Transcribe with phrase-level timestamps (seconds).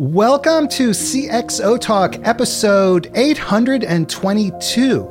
[0.00, 5.02] Welcome to CXO Talk, episode 822.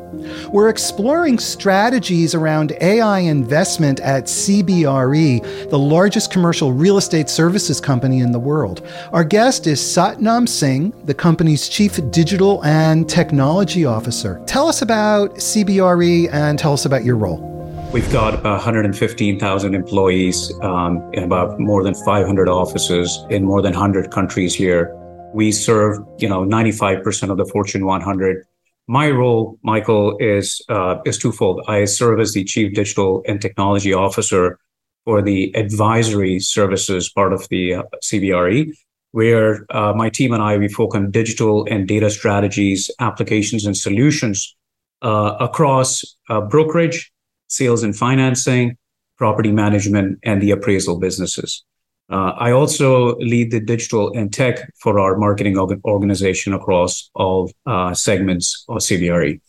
[0.51, 8.21] We're exploring strategies around AI investment at CBRE, the largest commercial real estate services company
[8.21, 8.81] in the world.
[9.13, 14.42] Our guest is Satnam Singh, the company's chief digital and technology officer.
[14.48, 17.59] Tell us about CBRE and tell us about your role.
[17.92, 23.74] We've got about 115,000 employees um, in about more than 500 offices in more than
[23.74, 24.96] 100 countries here.
[25.34, 28.46] We serve, you know, 95% of the Fortune 100.
[28.88, 31.64] My role, Michael, is uh, is twofold.
[31.68, 34.59] I serve as the chief digital and technology officer
[35.03, 38.72] for the advisory services part of the uh, CBRE,
[39.14, 43.75] where uh, my team and I we focus on digital and data strategies, applications, and
[43.75, 44.56] solutions
[45.02, 47.11] uh, across uh, brokerage
[47.50, 48.78] sales and financing,
[49.17, 51.64] property management, and the appraisal businesses.
[52.09, 57.94] Uh, I also lead the digital and tech for our marketing organization across all uh,
[57.94, 59.39] segments of CBRE.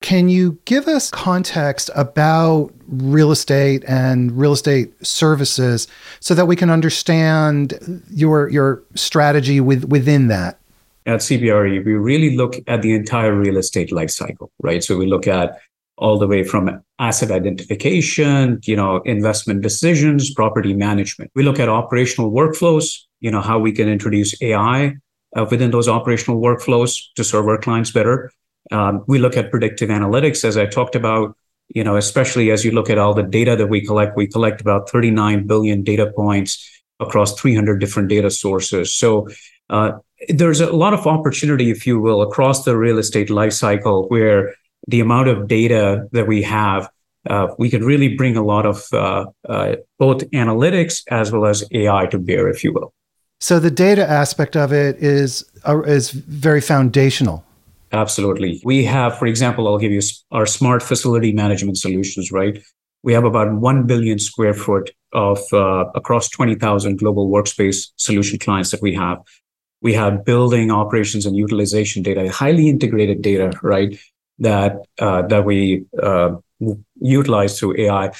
[0.00, 5.88] Can you give us context about real estate and real estate services
[6.20, 10.58] so that we can understand your your strategy with, within that?
[11.06, 14.84] At CBRE, we really look at the entire real estate life cycle, right?
[14.84, 15.58] So we look at
[15.98, 21.30] all the way from asset identification, you know, investment decisions, property management.
[21.34, 24.96] We look at operational workflows, you know, how we can introduce AI
[25.36, 28.30] uh, within those operational workflows to serve our clients better.
[28.70, 31.36] Um, we look at predictive analytics, as I talked about,
[31.68, 34.16] you know, especially as you look at all the data that we collect.
[34.16, 36.66] We collect about 39 billion data points
[37.00, 38.94] across 300 different data sources.
[38.94, 39.28] So
[39.70, 39.92] uh,
[40.28, 44.54] there's a lot of opportunity, if you will, across the real estate lifecycle where
[44.86, 46.88] the amount of data that we have,
[47.28, 51.64] uh, we can really bring a lot of uh, uh, both analytics as well as
[51.72, 52.92] AI to bear, if you will.
[53.40, 57.44] So the data aspect of it is uh, is very foundational.
[57.92, 58.60] Absolutely.
[58.64, 62.32] We have, for example, I'll give you our smart facility management solutions.
[62.32, 62.62] Right,
[63.02, 68.38] we have about one billion square foot of uh, across twenty thousand global workspace solution
[68.38, 69.18] clients that we have.
[69.80, 73.96] We have building operations and utilization data, highly integrated data, right?
[74.38, 76.36] That uh, that we uh,
[77.00, 78.12] utilize through AI.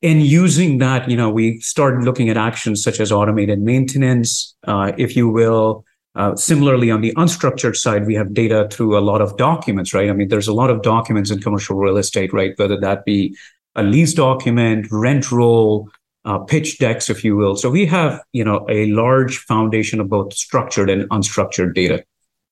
[0.00, 4.92] And using that, you know, we started looking at actions such as automated maintenance, uh,
[4.96, 5.84] if you will.
[6.14, 10.08] Uh, similarly, on the unstructured side, we have data through a lot of documents, right?
[10.08, 12.52] I mean, there's a lot of documents in commercial real estate, right?
[12.56, 13.36] Whether that be
[13.74, 15.88] a lease document, rent roll,
[16.24, 17.56] uh, pitch decks, if you will.
[17.56, 22.04] So we have, you know, a large foundation of both structured and unstructured data.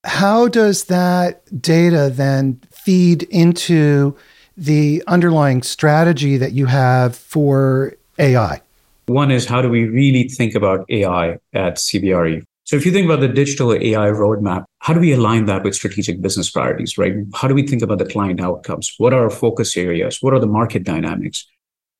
[0.03, 4.15] How does that data then feed into
[4.55, 8.61] the underlying strategy that you have for AI?
[9.07, 12.43] One is how do we really think about AI at CBRE?
[12.63, 15.75] So if you think about the digital AI roadmap, how do we align that with
[15.75, 17.13] strategic business priorities, right?
[17.33, 18.95] How do we think about the client outcomes?
[18.97, 20.19] What are our focus areas?
[20.21, 21.45] What are the market dynamics,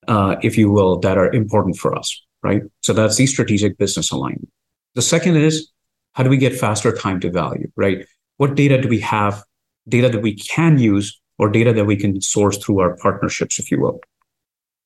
[0.07, 2.09] uh, if you will, that are important for us,
[2.43, 2.61] right?
[2.79, 4.49] So that's the strategic business alignment.
[4.95, 5.69] The second is
[6.13, 8.05] how do we get faster time to value, right?
[8.37, 9.43] What data do we have
[9.87, 13.71] data that we can use or data that we can source through our partnerships, if
[13.71, 13.99] you will.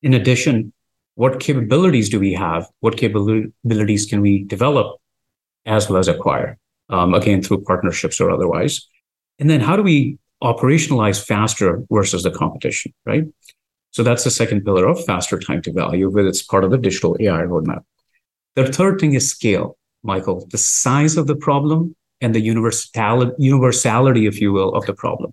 [0.02, 0.74] In addition,
[1.16, 2.68] what capabilities do we have?
[2.80, 4.98] What capabilities can we develop
[5.66, 6.58] as well as acquire?
[6.90, 8.88] Um, again, through partnerships or otherwise.
[9.40, 13.24] And then how do we operationalize faster versus the competition, right?
[13.92, 16.78] So that's the second pillar of faster time to value, with it's part of the
[16.78, 17.84] digital AI roadmap.
[18.56, 20.48] The third thing is scale, Michael.
[20.50, 25.32] The size of the problem and the universality, universality, if you will, of the problem.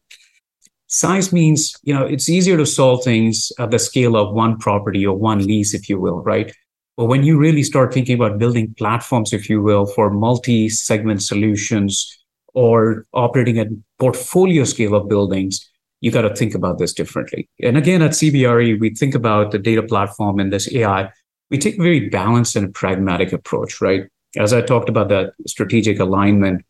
[0.87, 5.07] Size means, you know, it's easier to solve things at the scale of one property
[5.07, 6.55] or one lease, if you will, right?
[6.97, 11.23] But when you really start thinking about building platforms, if you will, for multi segment
[11.23, 12.19] solutions
[12.55, 17.49] or operating at portfolio scale of buildings, you got to think about this differently.
[17.63, 21.11] And again, at CBRE, we think about the data platform and this AI.
[21.51, 24.05] We take a very balanced and pragmatic approach, right?
[24.37, 26.65] As I talked about that strategic alignment,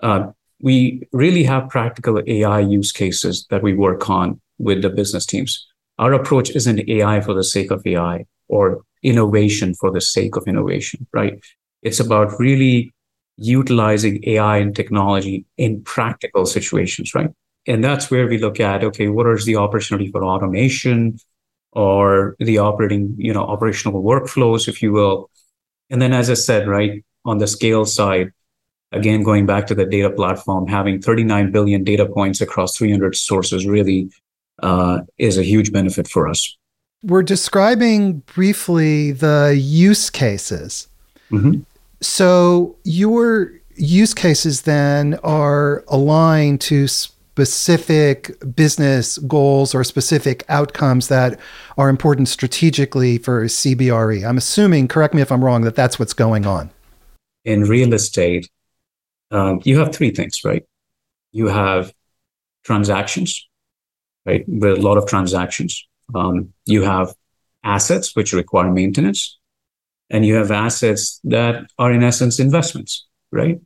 [0.00, 5.24] uh, we really have practical AI use cases that we work on with the business
[5.24, 5.66] teams.
[5.98, 10.48] Our approach isn't AI for the sake of AI or innovation for the sake of
[10.48, 11.40] innovation, right?
[11.82, 12.92] It's about really
[13.36, 17.30] utilizing AI and technology in practical situations, right?
[17.66, 21.18] And that's where we look at, okay, what is the opportunity for automation
[21.72, 25.30] or the operating, you know, operational workflows, if you will.
[25.90, 28.32] And then, as I said, right, on the scale side,
[28.92, 33.66] again, going back to the data platform, having 39 billion data points across 300 sources
[33.66, 34.10] really
[34.62, 36.56] uh, is a huge benefit for us.
[37.02, 40.88] We're describing briefly the use cases.
[41.30, 41.60] Mm-hmm.
[42.00, 46.88] So your use cases then are aligned to
[47.38, 51.38] specific business goals or specific outcomes that
[51.76, 54.28] are important strategically for CBRE.
[54.28, 56.70] I'm assuming, correct me if I'm wrong, that that's what's going on.
[57.44, 58.50] In real estate,
[59.30, 60.64] um, you have three things, right?
[61.30, 61.92] You have
[62.64, 63.48] transactions,
[64.26, 64.44] right?
[64.48, 65.86] With a lot of transactions.
[66.12, 67.14] Um, you have
[67.62, 69.38] assets which require maintenance,
[70.10, 73.60] and you have assets that are in essence investments, right?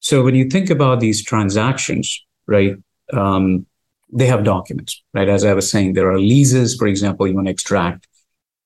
[0.00, 2.74] So when you think about these transactions, right,
[3.12, 3.66] um,
[4.12, 5.28] they have documents, right?
[5.28, 8.06] As I was saying, there are leases, for example, you want to extract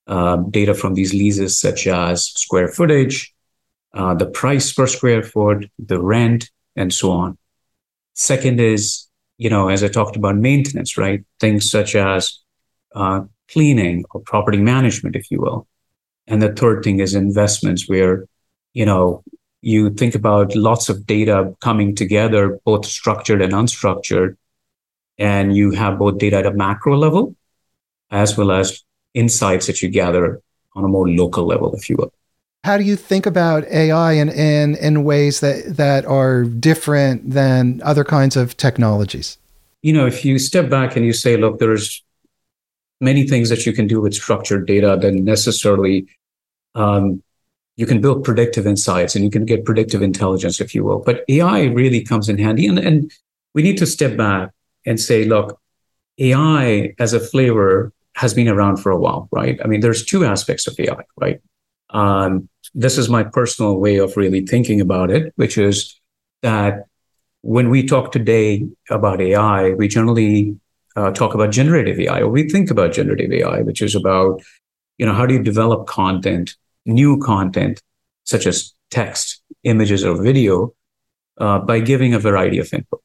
[0.06, 3.32] uh, data from these leases, such as square footage,
[3.94, 7.38] uh, the price per square foot, the rent, and so on.
[8.14, 11.24] Second is, you know, as I talked about maintenance, right?
[11.40, 12.40] Things such as
[12.94, 13.20] uh,
[13.52, 15.66] cleaning or property management, if you will.
[16.26, 18.26] And the third thing is investments, where,
[18.74, 19.22] you know,
[19.62, 24.36] you think about lots of data coming together, both structured and unstructured,
[25.18, 27.34] and you have both data at a macro level
[28.10, 30.40] as well as insights that you gather
[30.74, 32.12] on a more local level, if you will.
[32.64, 37.80] How do you think about AI in, in, in ways that, that are different than
[37.84, 39.38] other kinds of technologies?
[39.82, 42.02] You know, if you step back and you say, look, there's
[43.00, 46.06] many things that you can do with structured data than necessarily
[46.74, 47.22] um,
[47.76, 51.00] you can build predictive insights and you can get predictive intelligence, if you will.
[51.00, 52.66] But AI really comes in handy.
[52.66, 53.12] And, and
[53.54, 54.50] we need to step back
[54.86, 55.60] and say, look,
[56.18, 59.60] AI as a flavor has been around for a while, right?
[59.62, 61.40] I mean, there's two aspects of AI, right?
[61.90, 66.00] Um, this is my personal way of really thinking about it, which is
[66.42, 66.86] that
[67.42, 70.56] when we talk today about AI, we generally
[70.96, 74.42] uh, talk about generative AI, or we think about generative AI, which is about,
[74.98, 77.82] you know, how do you develop content, new content,
[78.24, 80.74] such as text, images, or video,
[81.38, 83.00] uh, by giving a variety of input.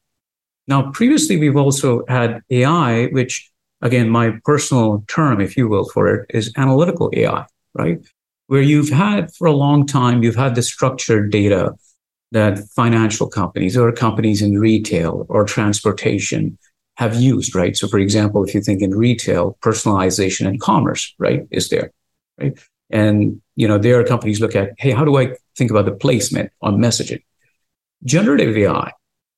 [0.68, 3.52] Now, previously, we've also had AI, which,
[3.82, 8.00] again, my personal term, if you will, for it is analytical AI, right?
[8.48, 11.74] Where you've had for a long time, you've had the structured data
[12.32, 16.58] that financial companies or companies in retail or transportation
[16.96, 17.76] have used, right?
[17.76, 21.92] So, for example, if you think in retail, personalization and commerce, right, is there,
[22.40, 22.58] right?
[22.90, 25.92] And you know, there are companies look at, hey, how do I think about the
[25.92, 27.22] placement on messaging?
[28.04, 28.92] Generative AI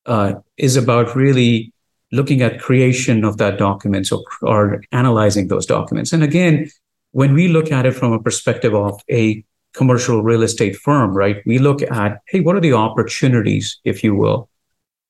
[0.06, 1.74] uh, is about really
[2.10, 6.14] looking at creation of that documents or, or analyzing those documents.
[6.14, 6.70] And again,
[7.12, 9.44] when we look at it from a perspective of a
[9.74, 14.14] commercial real estate firm, right, we look at, hey, what are the opportunities, if you
[14.14, 14.48] will,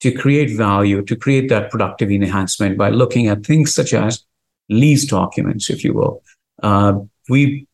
[0.01, 4.25] to create value, to create that productivity enhancement by looking at things such as
[4.69, 6.21] lease documents, if you will.
[6.65, 7.69] Uh, we,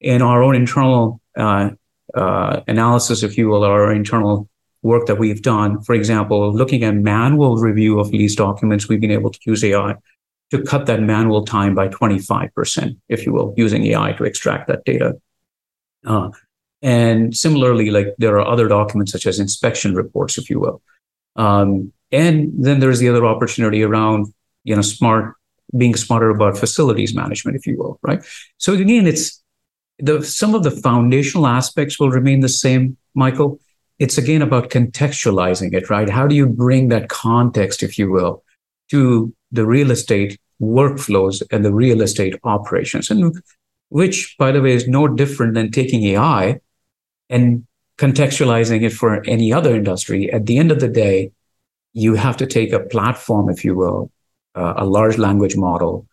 [0.00, 1.70] in our own internal uh,
[2.14, 4.48] uh, analysis, if you will, our internal
[4.82, 5.82] work that we've done.
[5.82, 9.96] For example, looking at manual review of lease documents, we've been able to use AI
[10.50, 14.84] to cut that manual time by 25%, if you will, using AI to extract that
[14.84, 15.14] data.
[16.06, 16.30] Uh,
[16.82, 20.82] and similarly, like there are other documents such as inspection reports, if you will.
[21.34, 24.32] Um, and then there's the other opportunity around,
[24.62, 25.34] you know, smart,
[25.76, 28.24] being smarter about facilities management, if you will, right?
[28.58, 29.42] So again, it's
[29.98, 33.58] the some of the foundational aspects will remain the same, Michael,
[33.98, 36.08] it's again about contextualizing it, right?
[36.08, 38.44] How do you bring that context, if you will,
[38.90, 43.10] to the real estate workflows and the real estate operations?
[43.10, 43.34] And
[43.88, 46.60] which, by the way, is no different than taking AI
[47.30, 47.66] and
[47.98, 50.30] contextualizing it for any other industry.
[50.30, 51.32] At the end of the day,
[51.94, 54.10] you have to take a platform, if you will,
[54.54, 56.06] uh, a large language model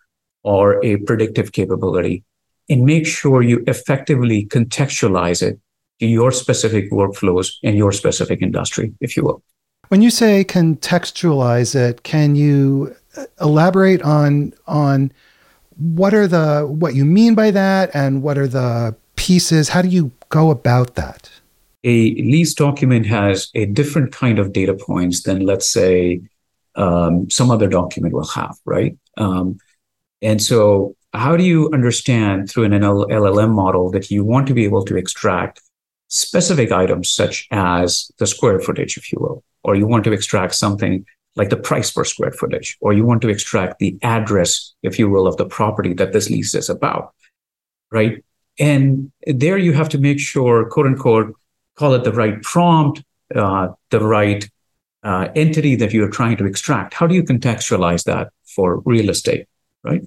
[0.44, 2.24] or a predictive capability
[2.70, 5.60] and make sure you effectively contextualize it
[6.00, 9.43] to your specific workflows in your specific industry, if you will.
[9.89, 15.12] When you say contextualize it, can you uh, elaborate on on
[15.77, 19.70] what are the what you mean by that and what are the pieces?
[19.70, 21.29] How do you go about that?
[21.84, 26.22] A lease document has a different kind of data points than, let's say,
[26.75, 28.98] um, some other document will have, right?
[29.17, 29.58] Um,
[30.22, 34.65] and so, how do you understand through an LLM model that you want to be
[34.65, 35.62] able to extract
[36.08, 40.55] specific items such as the square footage, if you will, or you want to extract
[40.55, 41.05] something
[41.36, 45.10] like the price per square footage, or you want to extract the address, if you
[45.10, 47.13] will, of the property that this lease is about,
[47.91, 48.24] right?
[48.60, 51.34] And there you have to make sure, quote unquote,
[51.75, 53.03] call it the right prompt,
[53.36, 54.48] uh, the right
[55.03, 56.93] uh, entity that you're trying to extract.
[56.93, 59.48] How do you contextualize that for real estate,
[59.84, 60.03] right?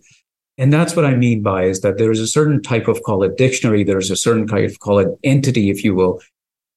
[0.58, 3.22] And that's what I mean by is that there is a certain type of call
[3.22, 6.20] it dictionary, there's a certain kind of call it entity, if you will,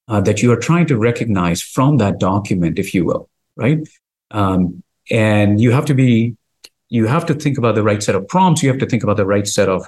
[0.08, 3.78] uh, that you are trying to recognize from that document, if you will, right?
[4.30, 6.36] Um, and you have to be,
[6.88, 8.62] you have to think about the right set of prompts.
[8.62, 9.86] You have to think about the right set of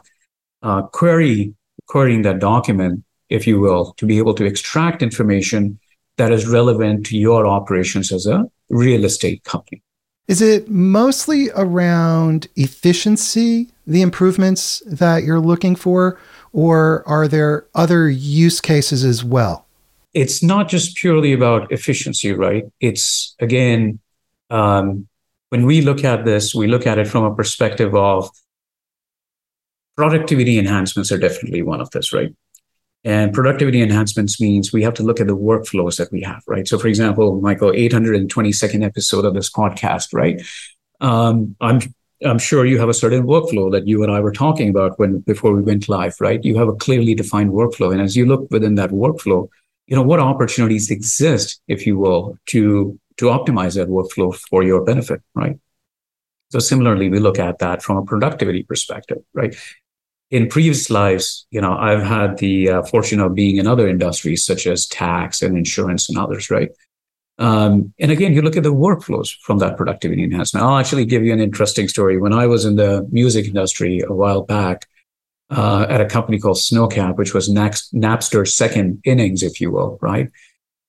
[0.63, 1.55] uh, query,
[1.87, 5.79] querying that document, if you will, to be able to extract information
[6.17, 9.83] that is relevant to your operations as a real estate company.
[10.29, 16.19] Is it mostly around efficiency, the improvements that you're looking for,
[16.53, 19.67] or are there other use cases as well?
[20.15, 22.65] It's not just purely about efficiency, right?
[22.81, 23.99] It's again,
[24.51, 25.09] um,
[25.49, 28.31] when we look at this, we look at it from a perspective of
[29.97, 32.35] productivity enhancements are definitely one of this, right?
[33.05, 36.69] And productivity enhancements means we have to look at the workflows that we have, right?
[36.69, 40.41] So, for example, Michael, 822nd episode of this podcast, right?
[41.01, 41.81] Um, I'm
[42.25, 45.19] I'm sure you have a certain workflow that you and I were talking about when
[45.21, 46.45] before we went live, right?
[46.45, 49.49] You have a clearly defined workflow, and as you look within that workflow,
[49.89, 54.85] you know what opportunities exist, if you will, to to optimize that workflow for your
[54.85, 55.59] benefit, right?
[56.51, 59.57] So similarly, we look at that from a productivity perspective, right?
[60.33, 64.45] In previous lives, you know, I've had the uh, fortune of being in other industries
[64.47, 66.71] such as tax and insurance and others, right?
[67.39, 70.65] Um, and again, you look at the workflows from that productivity enhancement.
[70.65, 72.19] I'll actually give you an interesting story.
[72.19, 74.87] When I was in the music industry a while back
[75.51, 79.99] uh, at a company called Snocap, which was next Napster's second innings, if you will,
[80.01, 80.31] right?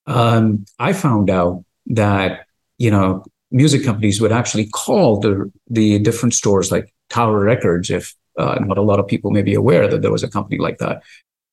[0.05, 2.45] Um, I found out that
[2.77, 8.15] you know music companies would actually call the the different stores like Tower Records if
[8.37, 10.77] uh, not a lot of people may be aware that there was a company like
[10.79, 11.03] that.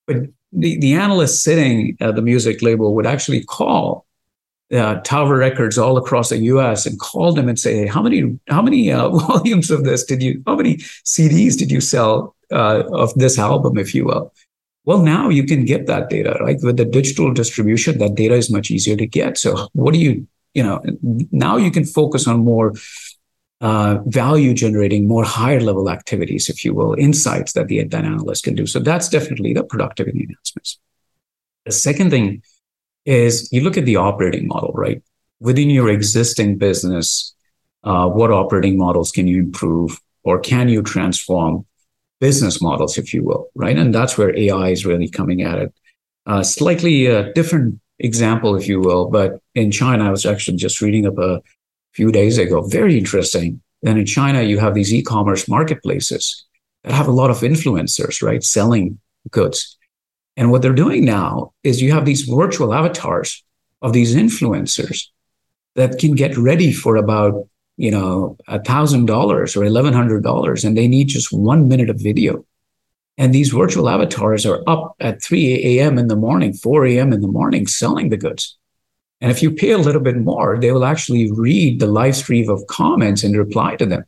[0.06, 0.16] But
[0.52, 4.06] the, the analyst sitting at the music label would actually call
[4.72, 6.86] uh, Tower Records all across the U.S.
[6.86, 10.22] and call them and say, hey, "How many how many uh, volumes of this did
[10.22, 10.42] you?
[10.46, 14.32] How many CDs did you sell uh, of this album, if you will?"
[14.84, 16.56] Well, now you can get that data, right?
[16.62, 19.36] With the digital distribution, that data is much easier to get.
[19.38, 20.82] So, what do you, you know,
[21.30, 22.74] now you can focus on more
[23.60, 28.44] uh, value generating, more higher level activities, if you will, insights that the that analyst
[28.44, 28.66] can do.
[28.66, 30.78] So that's definitely the productivity enhancements.
[31.66, 32.42] The second thing
[33.04, 35.02] is you look at the operating model, right?
[35.40, 37.34] Within your existing business,
[37.84, 41.66] uh, what operating models can you improve or can you transform
[42.20, 43.78] business models, if you will, right?
[43.78, 45.74] And that's where AI is really coming at it.
[46.26, 50.80] Uh, slightly a different example, if you will, but in China, I was actually just
[50.80, 51.40] reading up a
[52.00, 52.62] few days ago.
[52.62, 53.60] Very interesting.
[53.82, 56.46] Then in China, you have these e-commerce marketplaces
[56.82, 58.98] that have a lot of influencers, right, selling
[59.30, 59.76] goods.
[60.34, 63.44] And what they're doing now is you have these virtual avatars
[63.82, 65.08] of these influencers
[65.74, 67.34] that can get ready for about
[67.76, 71.90] you know a thousand dollars or eleven hundred dollars, and they need just one minute
[71.90, 72.46] of video.
[73.18, 75.98] And these virtual avatars are up at 3 a.m.
[75.98, 77.12] in the morning, 4 a.m.
[77.12, 78.56] in the morning selling the goods.
[79.20, 82.48] And if you pay a little bit more, they will actually read the live stream
[82.48, 84.04] of comments and reply to them.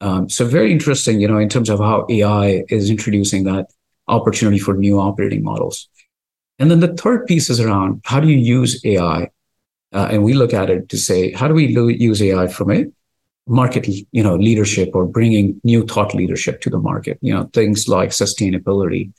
[0.00, 3.72] Um, so very interesting, you know, in terms of how AI is introducing that
[4.06, 5.88] opportunity for new operating models.
[6.58, 9.30] And then the third piece is around how do you use AI?
[9.92, 12.70] Uh, and we look at it to say, how do we lo- use AI from
[12.70, 12.84] a
[13.46, 17.18] market, you know, leadership or bringing new thought leadership to the market?
[17.22, 19.12] You know, things like sustainability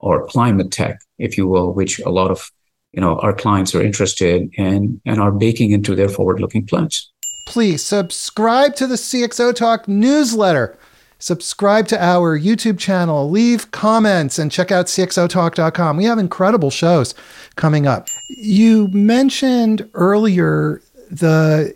[0.00, 2.50] or climate tech, if you will, which a lot of
[2.92, 7.10] you know our clients are interested in and are baking into their forward-looking plans.
[7.46, 10.78] Please subscribe to the CXO Talk newsletter.
[11.20, 15.96] Subscribe to our YouTube channel, leave comments, and check out cxotalk.com.
[15.96, 17.14] We have incredible shows
[17.56, 18.06] coming up.
[18.28, 20.80] You mentioned earlier
[21.10, 21.74] the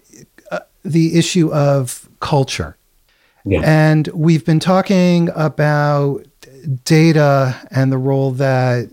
[0.52, 2.76] uh, the issue of culture.
[3.44, 3.62] Yeah.
[3.64, 6.24] And we've been talking about
[6.84, 8.90] data and the role that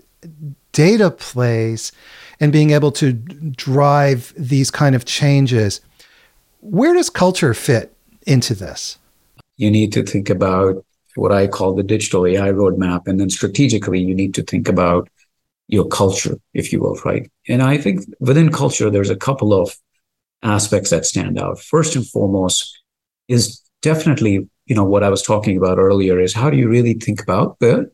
[0.80, 1.92] data plays
[2.40, 5.82] and being able to drive these kind of changes.
[6.62, 7.94] Where does culture fit
[8.26, 8.98] into this?
[9.58, 13.08] You need to think about what I call the digital AI roadmap.
[13.08, 15.10] And then strategically, you need to think about
[15.68, 17.30] your culture, if you will, right?
[17.50, 19.76] And I think within culture, there's a couple of
[20.44, 21.60] aspects that stand out.
[21.60, 22.82] First and foremost
[23.28, 26.94] is definitely, you know, what I was talking about earlier is how do you really
[26.94, 27.92] think about the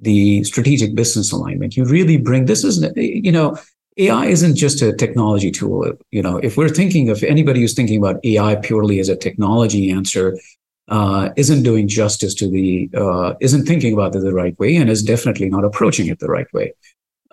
[0.00, 1.76] the strategic business alignment.
[1.76, 3.56] You really bring this is you know
[3.98, 5.92] AI isn't just a technology tool.
[6.10, 9.90] You know, if we're thinking of anybody who's thinking about AI purely as a technology
[9.90, 10.38] answer,
[10.88, 14.90] uh, isn't doing justice to the uh, isn't thinking about it the right way, and
[14.90, 16.72] is definitely not approaching it the right way.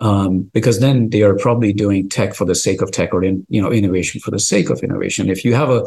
[0.00, 3.46] Um, because then they are probably doing tech for the sake of tech, or in,
[3.48, 5.28] you know innovation for the sake of innovation.
[5.28, 5.84] If you have a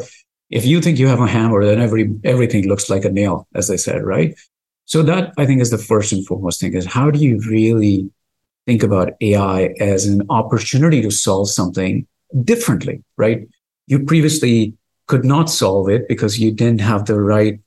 [0.50, 3.68] if you think you have a hammer, then every everything looks like a nail, as
[3.68, 4.38] they said, right?
[4.92, 8.10] So that I think is the first and foremost thing is how do you really
[8.66, 12.06] think about AI as an opportunity to solve something
[12.44, 13.48] differently, right?
[13.86, 14.74] You previously
[15.06, 17.58] could not solve it because you didn't have the right,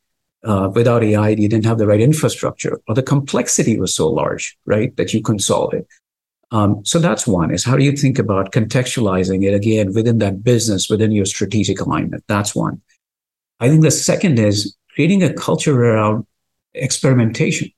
[0.43, 4.55] uh, without AI, you didn't have the right infrastructure or the complexity was so large,
[4.67, 4.95] right?
[4.95, 5.87] That you couldn't solve it.
[6.51, 10.43] Um, so that's one is how do you think about contextualizing it again within that
[10.43, 12.23] business, within your strategic alignment?
[12.27, 12.83] That's one.
[13.59, 16.27] I think the second is creating a culture around
[16.75, 17.71] experimentation.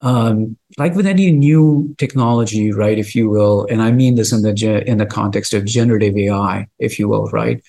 [0.00, 4.42] Um, like with any new technology, right, if you will, and I mean this in
[4.42, 7.64] the in the context of generative AI, if you will, right.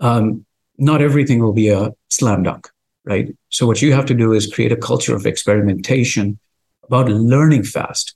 [0.00, 0.44] Um,
[0.76, 2.68] not everything will be a slam dunk,
[3.04, 3.34] right?
[3.48, 6.38] So what you have to do is create a culture of experimentation
[6.82, 8.14] about learning fast,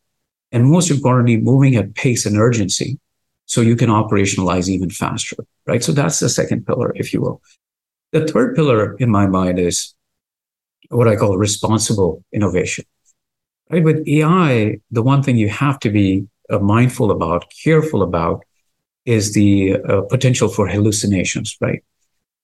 [0.52, 2.98] and most importantly, moving at pace and urgency,
[3.46, 5.82] so you can operationalize even faster, right?
[5.82, 7.40] So that's the second pillar, if you will.
[8.12, 9.94] The third pillar in my mind is
[10.88, 12.84] what I call responsible innovation.
[13.70, 13.84] Right?
[13.84, 18.44] With AI, the one thing you have to be uh, mindful about, careful about,
[19.04, 21.82] is the uh, potential for hallucinations, right?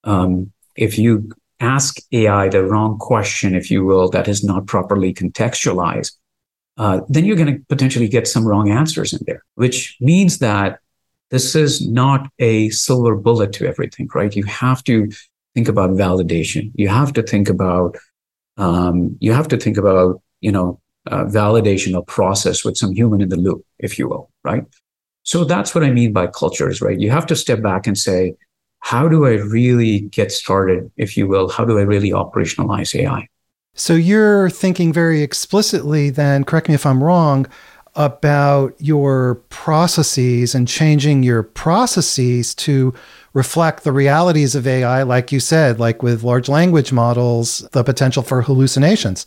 [0.05, 5.13] Um, if you ask AI the wrong question, if you will, that is not properly
[5.15, 6.13] contextualized,
[6.77, 10.81] uh, then you're going to potentially get some wrong answers in there, which means that
[11.31, 14.35] this is not a silver bullet to everything, right?
[14.35, 15.11] You have to
[15.55, 16.73] think about validation.
[16.75, 17.97] You have to think about
[18.57, 23.29] um, you have to think about you know validation of process with some human in
[23.29, 24.65] the loop, if you will, right?
[25.23, 26.99] So that's what I mean by cultures, right?
[26.99, 28.35] You have to step back and say,
[28.81, 31.49] how do I really get started, if you will?
[31.49, 33.29] How do I really operationalize AI?
[33.75, 37.47] So you're thinking very explicitly, then, correct me if I'm wrong,
[37.97, 42.93] about your processes and changing your processes to
[43.35, 48.23] reflect the realities of AI, like you said, like with large language models, the potential
[48.23, 49.27] for hallucinations.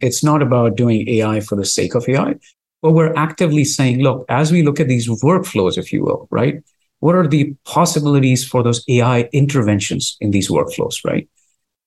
[0.00, 2.34] It's not about doing AI for the sake of AI,
[2.82, 6.62] but we're actively saying, look, as we look at these workflows, if you will, right?
[6.98, 11.28] What are the possibilities for those AI interventions in these workflows, right?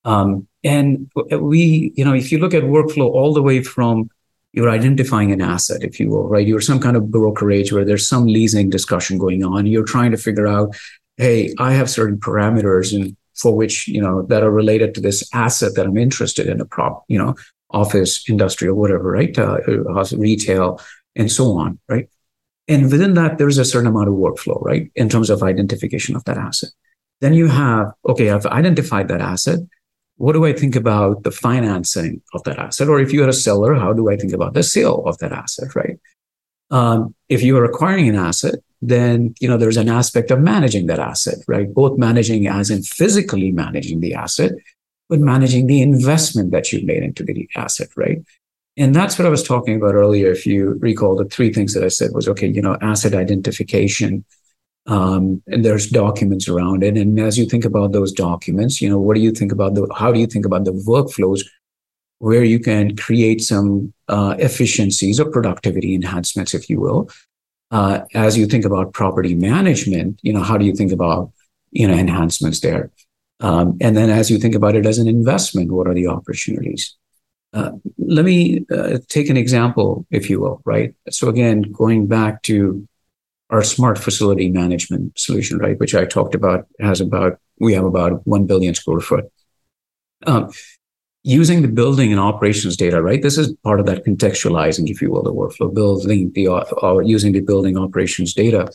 [0.06, 4.10] Um, and we, you know, if you look at workflow all the way from
[4.54, 6.48] you're identifying an asset, if you will, right?
[6.48, 9.66] You're some kind of brokerage where there's some leasing discussion going on.
[9.68, 10.76] You're trying to figure out
[11.18, 15.28] hey, I have certain parameters and for which, you know, that are related to this
[15.34, 17.36] asset that I'm interested in a prop, you know,
[17.70, 19.38] office, industrial, whatever, right?
[19.38, 20.80] Uh, uh retail
[21.16, 22.10] and so on, right?
[22.68, 24.92] And within that, there's a certain amount of workflow, right?
[24.96, 26.70] In terms of identification of that asset.
[27.22, 29.60] Then you have, okay, I've identified that asset.
[30.18, 32.90] What do I think about the financing of that asset?
[32.90, 35.76] Or if you're a seller, how do I think about the sale of that asset,
[35.76, 36.00] right?
[36.70, 40.88] Um, if you are acquiring an asset, then you know there's an aspect of managing
[40.88, 41.74] that asset, right?
[41.74, 44.52] Both managing as in physically managing the asset,
[45.10, 48.20] but managing the investment that you made into the asset, right?
[48.78, 50.32] And that's what I was talking about earlier.
[50.32, 54.24] If you recall, the three things that I said was okay, you know, asset identification,
[54.86, 56.96] um, and there's documents around it.
[56.96, 59.88] And as you think about those documents, you know, what do you think about the?
[59.96, 61.42] How do you think about the workflows
[62.20, 67.10] where you can create some uh, efficiencies or productivity enhancements, if you will?
[67.72, 71.32] Uh, as you think about property management, you know, how do you think about,
[71.72, 72.92] you know, enhancements there?
[73.40, 76.96] Um, and then as you think about it as an investment, what are the opportunities?
[77.54, 80.94] Uh, let me uh, take an example, if you will, right?
[81.10, 82.88] So again, going back to
[83.50, 88.26] our smart facility management solution, right, which I talked about, has about we have about
[88.28, 89.32] one billion square foot.
[90.26, 90.52] Um,
[91.28, 93.22] using the building and operations data, right?
[93.22, 97.34] This is part of that contextualizing, if you will, the workflow building, the uh, using
[97.34, 98.72] the building operations data.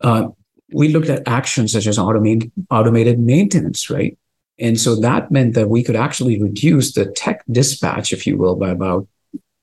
[0.00, 0.28] Uh,
[0.72, 4.16] we looked at actions such as automated automated maintenance, right?
[4.60, 8.54] And so that meant that we could actually reduce the tech dispatch, if you will,
[8.54, 9.08] by about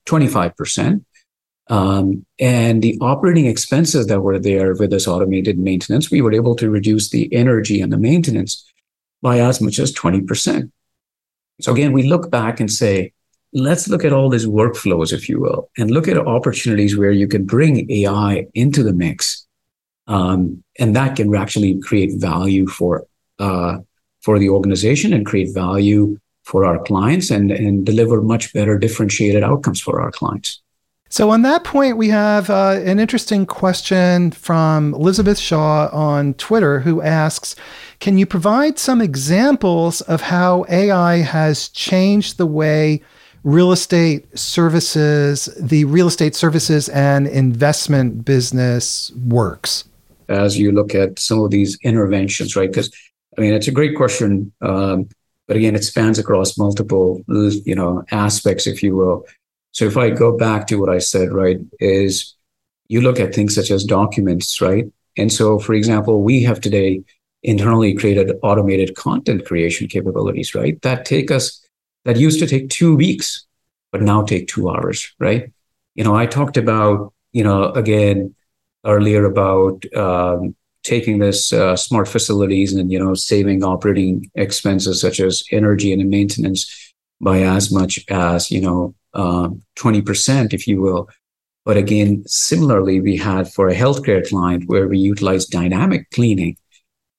[0.04, 1.02] 25%.
[1.68, 6.56] Um, and the operating expenses that were there with this automated maintenance, we were able
[6.56, 8.70] to reduce the energy and the maintenance
[9.22, 10.70] by as much as 20%.
[11.60, 13.12] So again, we look back and say,
[13.52, 17.26] let's look at all these workflows, if you will, and look at opportunities where you
[17.26, 19.46] can bring AI into the mix.
[20.06, 23.06] Um, and that can actually create value for,
[23.38, 23.78] uh,
[24.20, 29.42] for the organization and create value for our clients and, and deliver much better differentiated
[29.42, 30.62] outcomes for our clients.
[31.08, 36.80] So, on that point, we have uh, an interesting question from Elizabeth Shaw on Twitter
[36.80, 37.54] who asks
[38.00, 43.02] Can you provide some examples of how AI has changed the way
[43.44, 49.84] real estate services, the real estate services and investment business works?
[50.28, 52.68] As you look at some of these interventions, right?
[52.68, 52.92] Because,
[53.38, 54.52] I mean, it's a great question.
[54.60, 55.08] Um,
[55.46, 59.24] but again, it spans across multiple, you know, aspects, if you will.
[59.76, 62.34] So if I go back to what I said, right, is
[62.88, 64.86] you look at things such as documents, right?
[65.18, 67.02] And so, for example, we have today
[67.42, 70.80] internally created automated content creation capabilities, right?
[70.80, 71.62] That take us,
[72.06, 73.44] that used to take two weeks,
[73.92, 75.52] but now take two hours, right?
[75.94, 78.34] You know, I talked about, you know, again,
[78.86, 85.20] earlier about um, taking this uh, smart facilities and, you know, saving operating expenses such
[85.20, 89.48] as energy and maintenance by as much as, you know, uh,
[89.78, 91.08] 20%, if you will.
[91.64, 96.56] But again, similarly, we had for a healthcare client where we utilized dynamic cleaning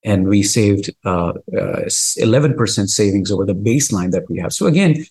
[0.04, 4.54] and we saved uh, uh, 11% savings over the baseline that we have.
[4.54, 5.04] So again,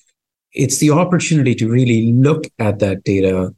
[0.53, 3.53] it's the opportunity to really look at that data,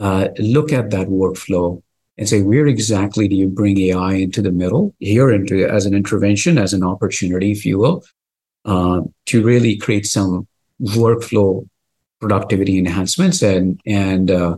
[0.00, 1.82] uh, look at that workflow,
[2.18, 5.94] and say, where exactly do you bring AI into the middle here, into as an
[5.94, 8.02] intervention, as an opportunity, if you will,
[8.64, 10.48] uh, to really create some
[10.82, 11.68] workflow
[12.20, 14.56] productivity enhancements and and uh,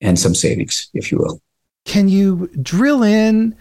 [0.00, 1.40] and some savings, if you will.
[1.84, 3.56] Can you drill in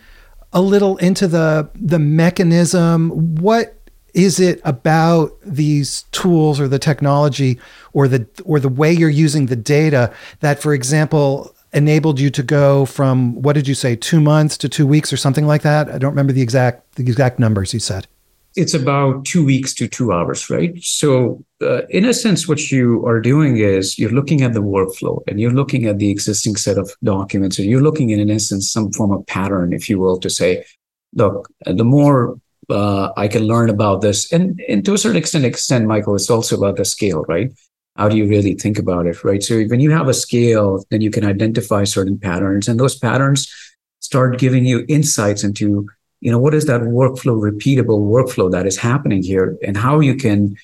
[0.53, 3.35] a little into the the mechanism?
[3.35, 3.75] What
[4.13, 7.59] is it about these tools or the technology
[7.93, 12.43] or the or the way you're using the data that, for example, enabled you to
[12.43, 15.89] go from what did you say, two months to two weeks or something like that?
[15.89, 18.07] I don't remember the exact the exact numbers you said
[18.55, 20.73] it's about two weeks to two hours, right?
[20.81, 25.21] So, uh, in a sense, what you are doing is you're looking at the workflow
[25.27, 28.71] and you're looking at the existing set of documents, and you're looking in, in essence,
[28.71, 30.65] some form of pattern, if you will, to say,
[31.13, 35.45] look, the more uh, I can learn about this, and, and to a certain extent,
[35.45, 37.51] extent, Michael, it's also about the scale, right?
[37.97, 39.43] How do you really think about it, right?
[39.43, 43.51] So, when you have a scale, then you can identify certain patterns, and those patterns
[43.99, 45.87] start giving you insights into
[46.21, 49.57] you know what is that workflow repeatable workflow that is happening here?
[49.65, 50.55] And how you can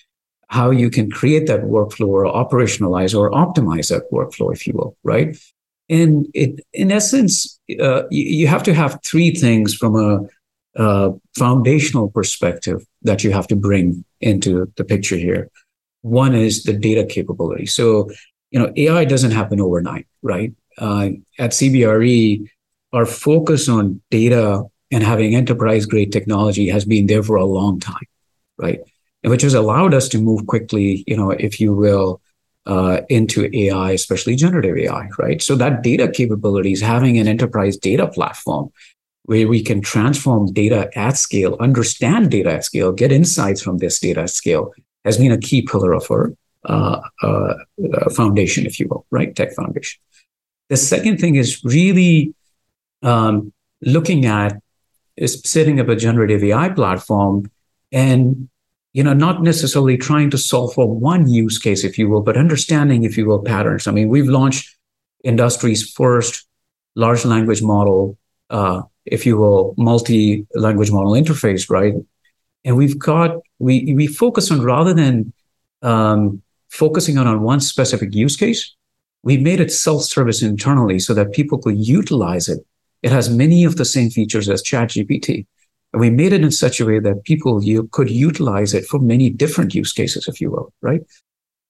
[0.48, 4.98] how you can create that workflow or operationalize or optimize that workflow if you will
[5.04, 5.38] right?
[5.90, 10.28] And it in essence uh, you, you, have to have three things from a,
[11.38, 15.50] foundational perspective that you have to bring into the picture here.
[16.02, 17.66] One is the data capability.
[17.66, 18.10] So
[18.52, 20.54] you know ai doesn't happen overnight right?
[20.78, 22.46] Uh, at cbre
[22.92, 27.80] our focus on data and having enterprise grade technology has been there for a long
[27.80, 28.08] time,
[28.58, 28.80] right?
[29.24, 32.22] Which has allowed us to move quickly, you know, if you will,
[32.66, 35.42] uh, into AI, especially generative AI, right?
[35.42, 38.72] So that data capabilities, having an enterprise data platform
[39.24, 44.00] where we can transform data at scale, understand data at scale, get insights from this
[44.00, 44.72] data at scale,
[45.04, 46.34] has been a key pillar of our
[46.66, 47.54] uh, uh
[48.16, 49.36] foundation, if you will, right?
[49.36, 50.00] Tech foundation.
[50.70, 52.34] The second thing is really
[53.04, 54.60] um, looking at
[55.18, 57.50] is setting up a generative AI platform
[57.92, 58.50] and
[58.94, 62.38] you know not necessarily trying to solve for one use case if you will but
[62.38, 63.88] understanding if you will patterns.
[63.88, 64.76] I mean we've launched
[65.24, 66.46] industry's first
[66.96, 68.18] large language model
[68.50, 71.94] uh, if you will multi language model interface right?
[72.64, 75.34] And we've got we we focus on rather than
[75.82, 78.76] um, focusing on, on one specific use case
[79.24, 82.60] we made it self-service internally so that people could utilize it
[83.06, 85.46] it has many of the same features as ChatGPT.
[85.94, 89.00] And we made it in such a way that people you could utilize it for
[89.00, 91.02] many different use cases, if you will, right?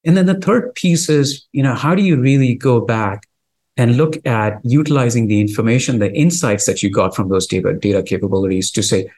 [0.06, 3.28] And then the third piece is, you know, how do you really go back
[3.76, 8.02] and look at utilizing the information, the insights that you got from those data, data
[8.02, 9.12] capabilities to say,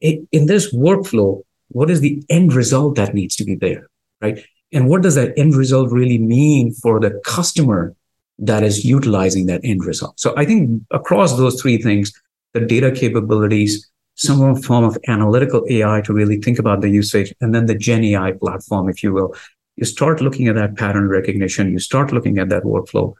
[0.00, 3.86] in this workflow, what is the end result that needs to be there,
[4.20, 4.44] right?
[4.72, 7.94] And what does that end result really mean for the customer
[8.42, 10.18] that is utilizing that end result.
[10.18, 12.12] So I think across those three things,
[12.54, 17.54] the data capabilities, some form of analytical AI to really think about the usage, and
[17.54, 19.34] then the Gen AI platform, if you will,
[19.76, 23.14] you start looking at that pattern recognition, you start looking at that workflow.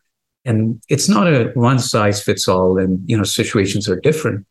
[0.44, 4.44] And it's not a one size fits all, and you know, situations are different.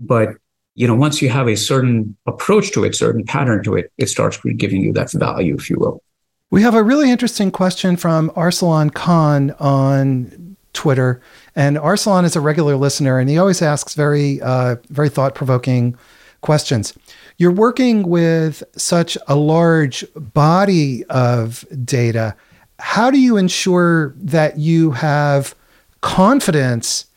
[0.00, 0.30] But
[0.74, 4.08] you know, once you have a certain approach to it, certain pattern to it, it
[4.08, 6.02] starts giving you that value, if you will.
[6.50, 11.20] We have a really interesting question from Arsalan Khan on Twitter.
[11.54, 15.94] And Arsalan is a regular listener, and he always asks very, uh, very thought provoking
[16.40, 16.94] questions.
[17.36, 22.34] You're working with such a large body of data.
[22.78, 25.54] How do you ensure that you have
[26.00, 27.08] confidence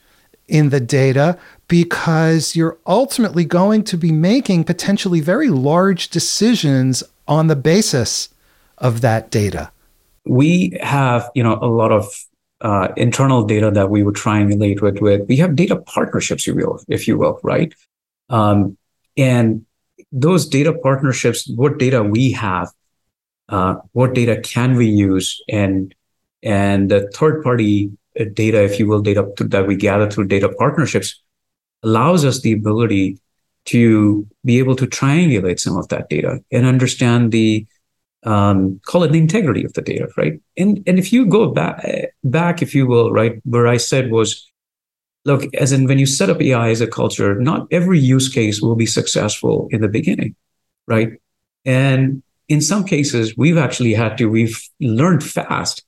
[0.50, 1.40] in the data?
[1.70, 8.28] Because you're ultimately going to be making potentially very large decisions on the basis
[8.82, 9.72] of that data?
[10.26, 12.08] We have, you know, a lot of
[12.62, 15.00] uh, internal data that we would triangulate with.
[15.00, 17.74] With we have data partnerships, you will, if you will, right?
[18.30, 18.78] Um,
[19.18, 19.66] and
[20.12, 22.70] those data partnerships, what data we have,
[23.50, 25.96] uh, what data can we use, and
[26.44, 30.50] and the third party uh, data, if you will, data that we gather through data
[30.50, 31.22] partnerships
[31.84, 33.18] allows us the ability
[33.66, 37.66] to be able to triangulate some of that data and understand the
[38.24, 40.40] um, call it the integrity of the data, right?
[40.58, 41.86] And and if you go back
[42.24, 44.48] back, if you will, right, where I said was,
[45.26, 48.62] look, as in when you set up AI as a culture, not every use case
[48.62, 50.36] will be successful in the beginning,
[50.88, 51.14] right?
[51.66, 55.84] And in some cases, we've actually had to, we've learned fast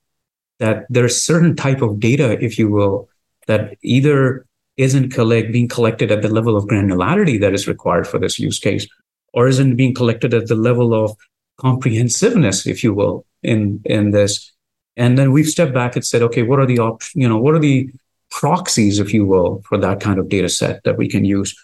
[0.60, 3.10] that there's certain type of data, if you will,
[3.48, 4.46] that either
[4.78, 8.60] isn't collect, being collected at the level of granularity that is required for this use
[8.60, 8.88] case,
[9.34, 11.16] or isn't being collected at the level of
[11.64, 14.52] comprehensiveness, if you will, in in this.
[14.96, 17.56] And then we've stepped back and said, okay, what are the op- you know, what
[17.56, 17.90] are the
[18.30, 21.56] proxies, if you will, for that kind of data set that we can use?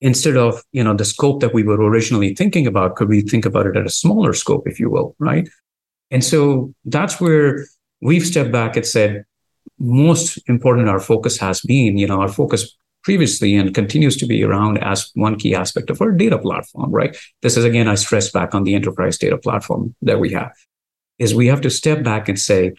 [0.00, 3.46] Instead of, you know, the scope that we were originally thinking about, could we think
[3.46, 5.48] about it at a smaller scope, if you will, right?
[6.10, 7.66] And so that's where
[8.02, 9.24] we've stepped back and said,
[9.78, 14.42] most important our focus has been, you know, our focus previously and continues to be
[14.42, 17.16] around as one key aspect of our data platform, right?
[17.40, 20.50] This is again, I stress back on the enterprise data platform that we have,
[21.16, 22.72] is we have to step back and say,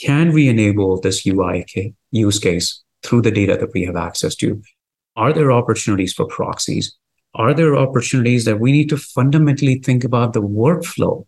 [0.00, 1.66] can we enable this UI
[2.12, 4.62] use case through the data that we have access to?
[5.16, 6.96] Are there opportunities for proxies?
[7.34, 11.26] Are there opportunities that we need to fundamentally think about the workflow,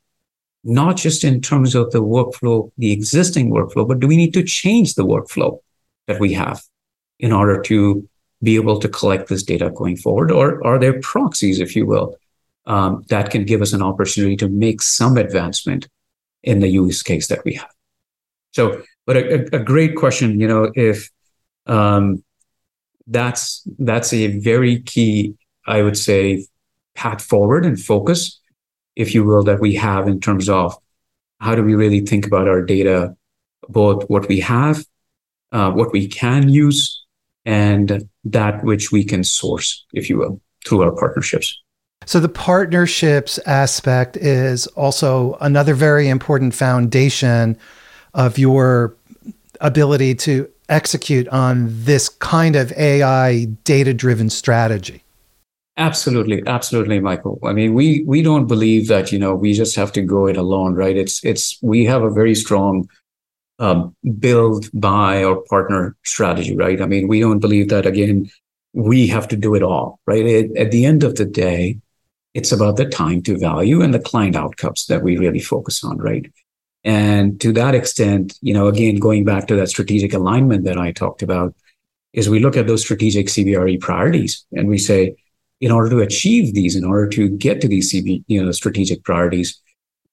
[0.63, 4.45] not just in terms of the workflow, the existing workflow, but do we need to
[4.45, 5.59] change the workflow
[6.07, 6.63] that we have
[7.19, 8.09] in order to
[8.43, 10.31] be able to collect this data going forward?
[10.31, 12.17] Or are there proxies, if you will,
[12.67, 15.89] um, that can give us an opportunity to make some advancement
[16.43, 17.71] in the use case that we have?
[18.53, 21.11] So, but a, a great question, you know, if
[21.67, 22.25] um,
[23.07, 25.35] that's that's a very key,
[25.67, 26.47] I would say,
[26.95, 28.41] path forward and focus,
[28.97, 30.75] if you will, that we have in terms of
[31.41, 33.15] how do we really think about our data,
[33.69, 34.85] both what we have,
[35.53, 37.05] uh, what we can use,
[37.47, 41.59] and that which we can source, if you will, through our partnerships.
[42.05, 47.57] So the partnerships aspect is also another very important foundation
[48.15, 48.95] of your
[49.61, 55.03] ability to execute on this kind of AI data driven strategy.
[55.79, 57.39] Absolutely, absolutely, Michael.
[57.45, 60.37] I mean, we we don't believe that you know we just have to go it
[60.37, 60.97] alone, right?
[60.97, 62.89] It's it's we have a very strong
[63.59, 66.81] um, build, buy, or partner strategy, right?
[66.81, 68.31] I mean, we don't believe that, again,
[68.73, 70.25] we have to do it all, right?
[70.27, 71.79] It, at the end of the day,
[72.35, 75.97] it's about the time to value and the client outcomes that we really focus on,
[75.99, 76.31] right?
[76.85, 80.93] And to that extent, you know, again, going back to that strategic alignment that I
[80.93, 81.55] talked about,
[82.13, 85.17] is we look at those strategic CBRE priorities and we say,
[85.61, 89.03] in order to achieve these, in order to get to these CB, you know, strategic
[89.05, 89.61] priorities,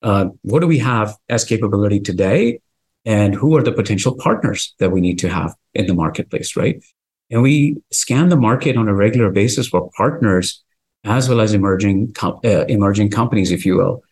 [0.01, 2.59] uh, what do we have as capability today?
[3.05, 6.83] And who are the potential partners that we need to have in the marketplace, right?
[7.29, 10.63] And we scan the market on a regular basis for partners
[11.03, 14.03] as well as emerging com- uh, emerging companies, if you will.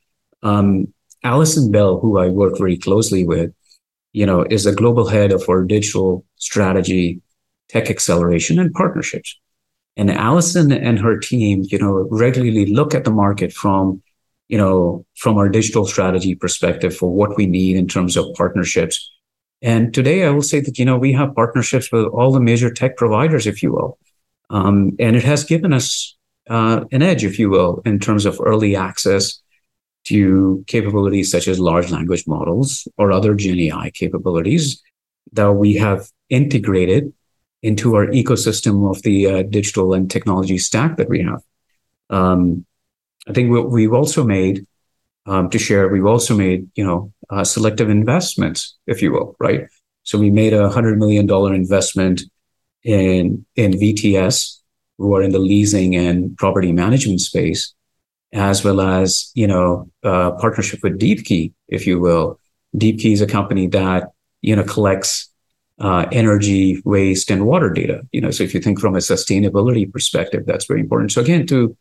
[0.43, 3.54] Um, Allison Bell, who I work very closely with,
[4.12, 7.21] you know, is the global head of our digital strategy,
[7.69, 9.39] tech acceleration, and partnerships.
[9.95, 14.01] And Allison and her team, you know, regularly look at the market from
[14.51, 19.09] you know, from our digital strategy perspective for what we need in terms of partnerships.
[19.61, 22.69] And today I will say that, you know, we have partnerships with all the major
[22.69, 23.97] tech providers, if you will.
[24.49, 26.17] Um, and it has given us
[26.49, 29.41] uh, an edge, if you will, in terms of early access
[30.05, 34.83] to capabilities such as large language models or other Gen AI capabilities
[35.31, 37.13] that we have integrated
[37.61, 41.41] into our ecosystem of the uh, digital and technology stack that we have.
[42.09, 42.65] Um,
[43.27, 44.65] I think what we've also made
[45.25, 45.88] um, to share.
[45.88, 49.67] We've also made you know uh, selective investments, if you will, right?
[50.03, 52.23] So we made a hundred million dollar investment
[52.84, 54.60] in in VTS,
[54.97, 57.73] who are in the leasing and property management space,
[58.34, 62.39] as well as you know uh, partnership with Deepki, if you will.
[62.75, 65.29] Deepki is a company that you know collects
[65.79, 68.01] uh, energy, waste, and water data.
[68.12, 71.12] You know, so if you think from a sustainability perspective, that's very important.
[71.12, 71.75] So again, to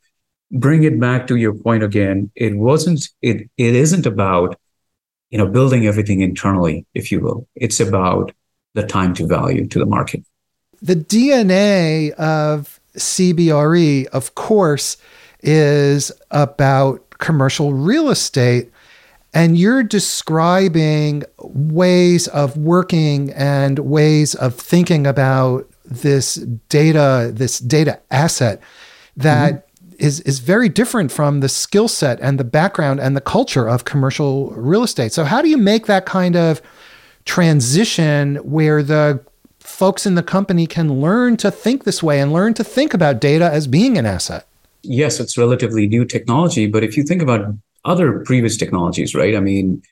[0.50, 4.58] bring it back to your point again, it wasn't, it, it isn't about,
[5.30, 7.46] you know, building everything internally, if you will.
[7.54, 8.32] It's about
[8.74, 10.24] the time to value to the market.
[10.82, 14.96] The DNA of CBRE, of course,
[15.42, 18.70] is about commercial real estate.
[19.32, 26.34] And you're describing ways of working and ways of thinking about this
[26.68, 28.60] data, this data asset
[29.16, 29.69] that mm-hmm
[30.00, 33.84] is is very different from the skill set and the background and the culture of
[33.84, 35.12] commercial real estate.
[35.12, 36.62] So how do you make that kind of
[37.24, 39.20] transition where the
[39.60, 43.20] folks in the company can learn to think this way and learn to think about
[43.20, 44.46] data as being an asset.
[44.82, 49.36] Yes, it's relatively new technology, but if you think about other previous technologies, right?
[49.36, 49.82] I mean,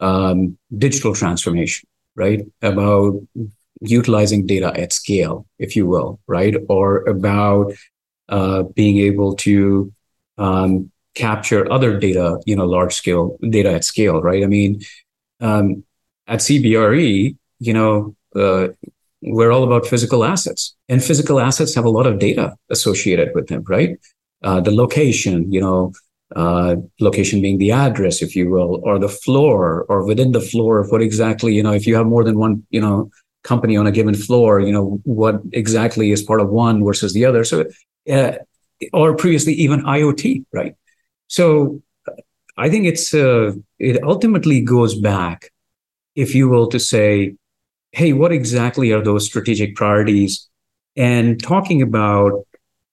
[0.00, 2.46] um, digital transformation, right?
[2.62, 3.20] About
[3.80, 6.54] utilizing data at scale, if you will, right?
[6.68, 7.72] Or about
[8.28, 9.92] uh, being able to
[10.38, 14.44] um, capture other data, you know, large scale data at scale, right?
[14.44, 14.80] I mean,
[15.40, 15.84] um,
[16.26, 18.68] at CBRE, you know, uh,
[19.22, 23.48] we're all about physical assets, and physical assets have a lot of data associated with
[23.48, 23.98] them, right?
[24.42, 25.92] Uh, the location, you know,
[26.34, 30.78] uh, location being the address, if you will, or the floor, or within the floor
[30.78, 33.10] of what exactly, you know, if you have more than one, you know,
[33.42, 37.24] company on a given floor, you know, what exactly is part of one versus the
[37.24, 37.44] other.
[37.44, 37.64] So,
[38.10, 38.32] uh,
[38.92, 40.74] or previously even IoT, right?
[41.28, 41.82] So,
[42.56, 45.52] I think it's uh, it ultimately goes back,
[46.14, 47.36] if you will, to say,
[47.92, 50.48] hey, what exactly are those strategic priorities?
[50.96, 52.46] And talking about,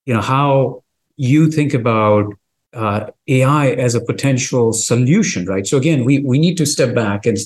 [0.05, 0.83] you know, how
[1.15, 2.33] you think about
[2.73, 5.65] uh, AI as a potential solution, right?
[5.65, 7.37] So again, we we need to step back and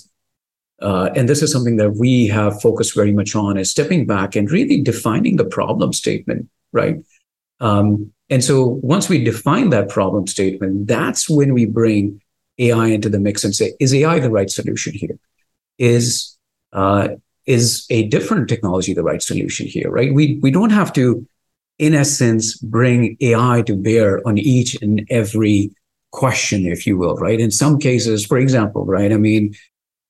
[0.82, 4.36] uh, and this is something that we have focused very much on is stepping back
[4.36, 6.98] and really defining the problem statement, right?
[7.60, 12.22] Um, and so once we define that problem statement, that's when we bring
[12.60, 15.18] AI into the mix and say, is AI the right solution here?
[15.78, 16.38] Is
[16.74, 17.10] uh,
[17.46, 19.90] is a different technology the right solution here?
[19.90, 20.14] Right?
[20.14, 21.26] We we don't have to
[21.80, 25.72] in essence, bring AI to bear on each and every
[26.12, 27.40] question, if you will, right?
[27.40, 29.12] In some cases, for example, right?
[29.12, 29.54] I mean,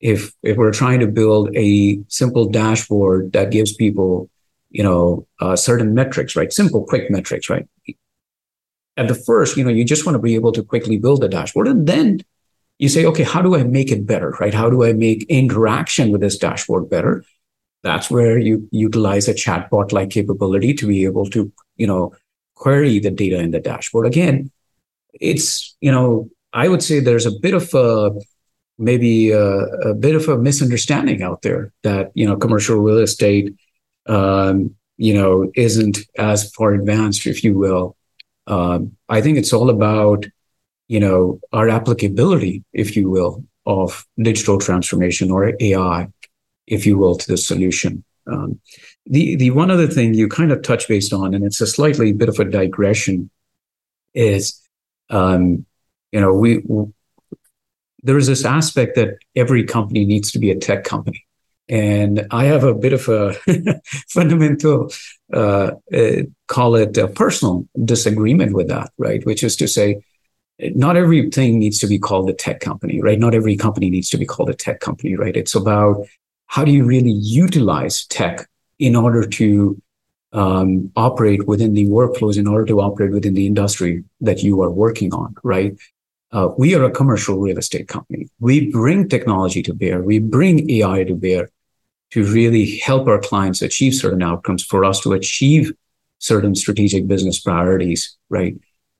[0.00, 4.30] if if we're trying to build a simple dashboard that gives people,
[4.70, 6.52] you know, uh, certain metrics, right?
[6.52, 7.66] Simple, quick metrics, right?
[8.96, 11.28] At the first, you know, you just want to be able to quickly build a
[11.28, 12.20] dashboard, and then
[12.78, 14.54] you say, okay, how do I make it better, right?
[14.54, 17.24] How do I make interaction with this dashboard better?
[17.82, 22.14] That's where you utilize a chatbot like capability to be able to, you know,
[22.54, 24.06] query the data in the dashboard.
[24.06, 24.50] Again,
[25.12, 28.12] it's, you know, I would say there's a bit of a
[28.78, 33.54] maybe a, a bit of a misunderstanding out there that, you know, commercial real estate,
[34.08, 37.96] um, you know, isn't as far advanced, if you will.
[38.46, 40.26] Um, I think it's all about,
[40.88, 46.08] you know, our applicability, if you will, of digital transformation or AI
[46.68, 48.04] if you will, to the solution.
[48.26, 48.60] Um,
[49.06, 52.12] the the one other thing you kind of touch based on, and it's a slightly
[52.12, 53.30] bit of a digression,
[54.14, 54.60] is
[55.10, 55.64] um,
[56.12, 56.86] you know we, we
[58.02, 61.26] there is this aspect that every company needs to be a tech company,
[61.68, 63.34] and I have a bit of a
[64.08, 64.90] fundamental
[65.32, 69.24] uh, uh, call it a personal disagreement with that, right?
[69.26, 70.00] Which is to say,
[70.58, 73.18] not everything needs to be called a tech company, right?
[73.18, 75.36] Not every company needs to be called a tech company, right?
[75.36, 76.06] It's about
[76.46, 79.80] how do you really utilize tech in order to
[80.32, 84.70] um, operate within the workflows, in order to operate within the industry that you are
[84.70, 85.76] working on, right?
[86.32, 88.28] Uh, we are a commercial real estate company.
[88.40, 90.02] We bring technology to bear.
[90.02, 91.50] We bring AI to bear
[92.10, 95.72] to really help our clients achieve certain outcomes for us to achieve
[96.18, 98.56] certain strategic business priorities, right?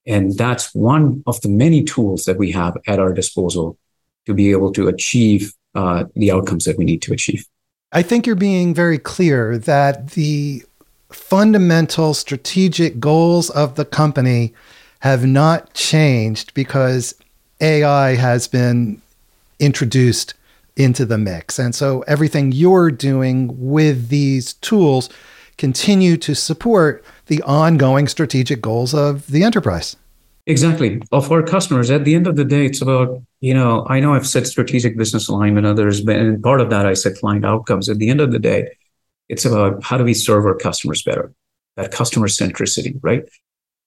[0.07, 3.79] And that's one of the many tools that we have at our disposal
[4.27, 7.47] to be able to achieve uh, the outcomes that we need to achieve.
[7.93, 10.63] I think you're being very clear that the
[11.11, 14.53] fundamental strategic goals of the company
[15.01, 17.15] have not changed because
[17.61, 19.01] AI has been
[19.59, 20.35] introduced
[20.79, 21.59] into the mix.
[21.59, 25.11] And so everything you're doing with these tools
[25.59, 29.97] continue to support the ongoing strategic goals of the enterprise.
[30.47, 31.03] Exactly.
[31.13, 34.15] Of our customers, at the end of the day, it's about, you know, I know
[34.15, 37.91] I've said strategic business alignment, others, but and part of that I said client outcomes.
[37.91, 38.71] At the end of the day,
[39.29, 41.35] it's about how do we serve our customers better?
[41.77, 43.25] That customer centricity, right?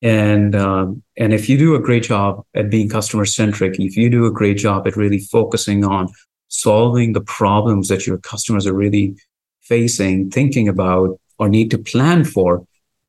[0.04, 4.10] And um, and if you do a great job at being customer centric, if you
[4.10, 6.10] do a great job at really focusing on
[6.52, 9.16] solving the problems that your customers are really
[9.62, 12.66] facing, thinking about, or need to plan for,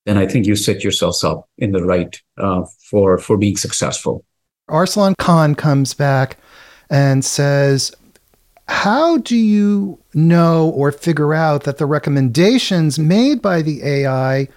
[0.06, 4.24] then I think you set yourselves up in the right uh, for for being successful.
[4.70, 6.38] Arsalan Khan comes back
[6.88, 7.92] and says,
[8.68, 14.48] "How do you know or figure out that the recommendations made by the AI,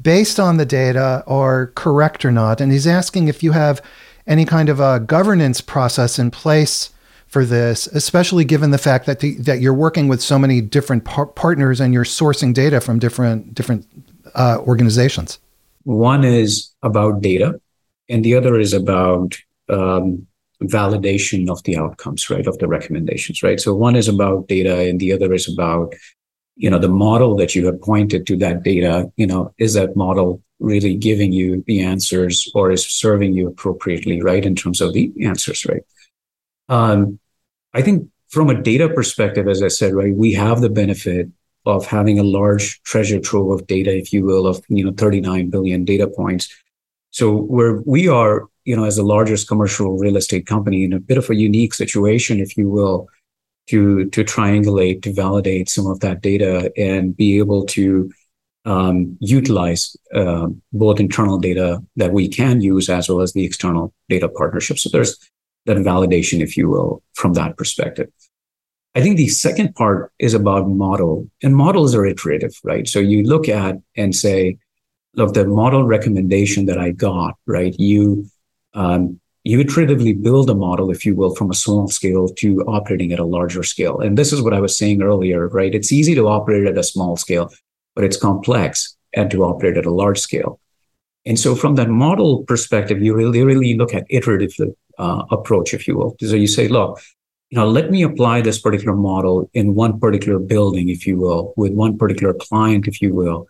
[0.00, 3.80] based on the data, are correct or not?" And he's asking if you have
[4.26, 6.90] any kind of a governance process in place
[7.30, 11.04] for this, especially given the fact that the, that you're working with so many different
[11.04, 13.86] par- partners and you're sourcing data from different different
[14.34, 15.38] uh, organizations?
[15.84, 17.60] One is about data,
[18.08, 20.26] and the other is about um,
[20.62, 23.60] validation of the outcomes, right, of the recommendations, right?
[23.60, 25.94] So one is about data and the other is about,
[26.56, 29.96] you know, the model that you have pointed to that data, you know, is that
[29.96, 34.92] model really giving you the answers or is serving you appropriately, right, in terms of
[34.92, 35.82] the answers, right?
[36.68, 37.19] Um,
[37.72, 41.28] I think from a data perspective, as I said, right, we have the benefit
[41.66, 45.50] of having a large treasure trove of data, if you will, of you know 39
[45.50, 46.48] billion data points.
[47.10, 51.00] So where we are, you know, as the largest commercial real estate company in a
[51.00, 53.08] bit of a unique situation, if you will,
[53.68, 58.10] to to triangulate, to validate some of that data and be able to
[58.64, 63.92] um, utilize uh, both internal data that we can use as well as the external
[64.08, 64.82] data partnerships.
[64.82, 65.18] So there's
[65.66, 68.08] that validation, if you will, from that perspective.
[68.94, 72.88] I think the second part is about model, and models are iterative, right?
[72.88, 74.58] So you look at and say,
[75.14, 77.74] look, the model recommendation that I got, right?
[77.78, 78.26] You
[78.74, 83.12] um, you iteratively build a model, if you will, from a small scale to operating
[83.12, 83.98] at a larger scale.
[83.98, 85.74] And this is what I was saying earlier, right?
[85.74, 87.50] It's easy to operate at a small scale,
[87.94, 90.60] but it's complex and to operate at a large scale.
[91.24, 94.54] And so, from that model perspective, you really, really look at iterative
[95.00, 96.14] uh, approach, if you will.
[96.20, 97.00] So you say, look,
[97.50, 101.54] you know, let me apply this particular model in one particular building, if you will,
[101.56, 103.46] with one particular client, if you will,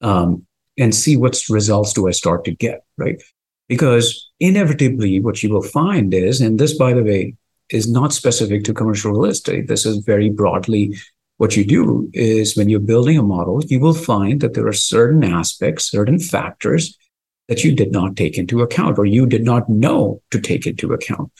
[0.00, 0.46] um,
[0.78, 3.20] and see what results do I start to get, right?
[3.68, 7.34] Because inevitably, what you will find is, and this, by the way,
[7.70, 9.68] is not specific to commercial real estate.
[9.68, 10.94] This is very broadly
[11.38, 14.72] what you do is when you're building a model, you will find that there are
[14.72, 16.96] certain aspects, certain factors
[17.48, 20.92] that you did not take into account or you did not know to take into
[20.92, 21.30] account.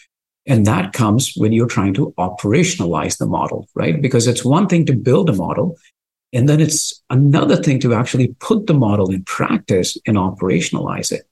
[0.46, 4.02] And that comes when you're trying to operationalize the model, right?
[4.02, 5.78] Because it's one thing to build a model,
[6.32, 11.22] and then it's another thing to actually put the model in practice and operationalize it.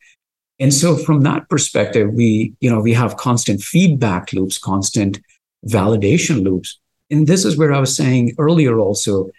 [0.59, 5.19] And so from that perspective, we, you know, we have constant feedback loops, constant
[5.67, 6.79] validation loops.
[7.11, 9.31] And this is where I was saying earlier also,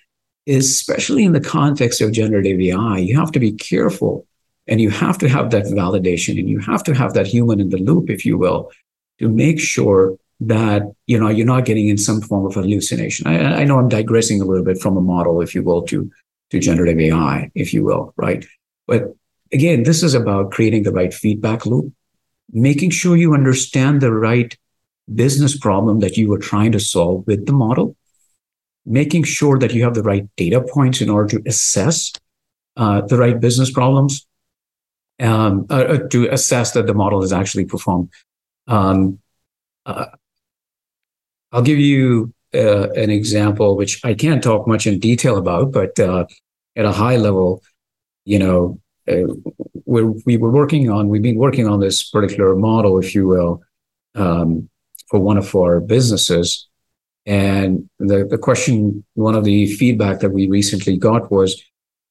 [0.48, 4.26] especially in the context of generative AI, you have to be careful
[4.68, 7.70] and you have to have that validation and you have to have that human in
[7.70, 8.72] the loop, if you will,
[9.20, 13.28] to make sure that you know you're not getting in some form of hallucination.
[13.28, 16.12] I, I know I'm digressing a little bit from a model, if you will, to
[16.50, 18.46] to generative AI, if you will, right?
[18.88, 19.16] But
[19.54, 21.94] again, this is about creating the right feedback loop,
[22.52, 24.58] making sure you understand the right
[25.14, 27.96] business problem that you are trying to solve with the model,
[28.86, 32.12] making sure that you have the right data points in order to assess
[32.78, 34.26] uh, the right business problems,
[35.22, 38.10] um, uh, uh to assess that the model is actually performed
[38.68, 39.20] um,
[39.86, 40.06] uh,
[41.52, 46.00] I'll give you uh, an example, which I can't talk much in detail about, but
[46.00, 46.26] uh,
[46.76, 47.62] at a high level,
[48.26, 49.34] you know, uh,
[49.86, 53.62] we're, we were working on, we've been working on this particular model, if you will,
[54.16, 54.70] um,
[55.10, 56.68] for one of our businesses.
[57.26, 61.62] And the, the question, one of the feedback that we recently got was,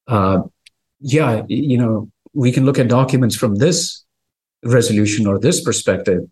[0.09, 4.05] yeah, you know, we can look at documents from this
[4.65, 6.23] resolution or this perspective,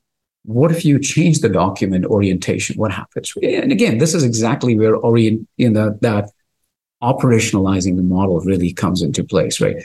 [0.44, 2.76] what if you change the document orientation?
[2.76, 3.34] What happens?
[3.42, 6.30] And again, this is exactly where orient that
[7.03, 9.76] operationalizing the model really comes into place, right?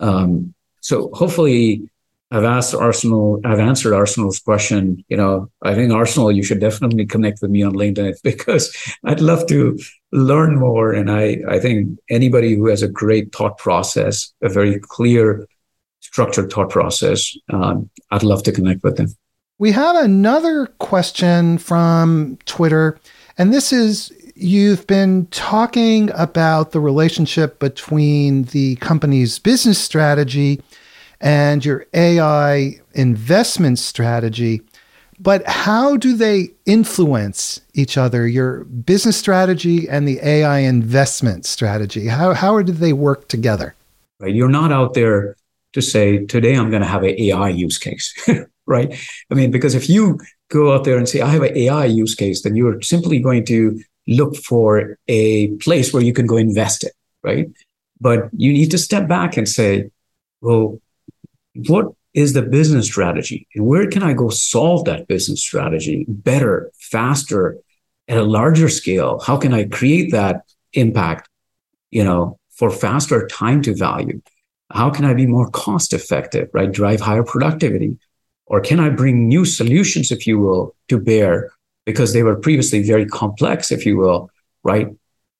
[0.00, 1.88] Um, so hopefully,
[2.30, 5.02] I've asked Arsalan, I've answered Arsalan's question.
[5.08, 9.20] You know, I think Arsalan, you should definitely connect with me on LinkedIn because I'd
[9.20, 9.78] love to
[10.12, 10.92] learn more.
[10.92, 15.46] And I, I think anybody who has a great thought process, a very clear,
[16.12, 19.08] structured thought process, um, I'd love to connect with them.
[19.58, 22.98] We have another question from Twitter,
[23.36, 30.62] and this is you've been talking about the relationship between the company's business strategy
[31.20, 34.62] and your AI investment strategy.
[35.20, 42.06] But how do they influence each other, your business strategy and the AI investment strategy?
[42.06, 43.74] How, how do they work together?
[44.20, 44.32] Right.
[44.32, 45.34] You're not out there
[45.78, 48.14] to say, today I'm going to have an AI use case.
[48.68, 48.94] right?
[49.30, 50.20] I mean, because if you
[50.50, 53.44] go out there and say, I have an AI use case, then you're simply going
[53.46, 57.48] to look for a place where you can go invest it, right?
[58.00, 59.90] But you need to step back and say,
[60.40, 60.80] well,
[61.66, 63.48] what is the business strategy?
[63.54, 67.58] And where can I go solve that business strategy better, faster,
[68.06, 69.18] at a larger scale?
[69.20, 71.28] How can I create that impact,
[71.90, 74.20] you know, for faster time to value?
[74.70, 76.70] How can I be more cost effective, right?
[76.70, 77.96] Drive higher productivity.
[78.46, 81.50] Or can I bring new solutions, if you will, to bear
[81.84, 84.30] because they were previously very complex, if you will,
[84.62, 84.88] right?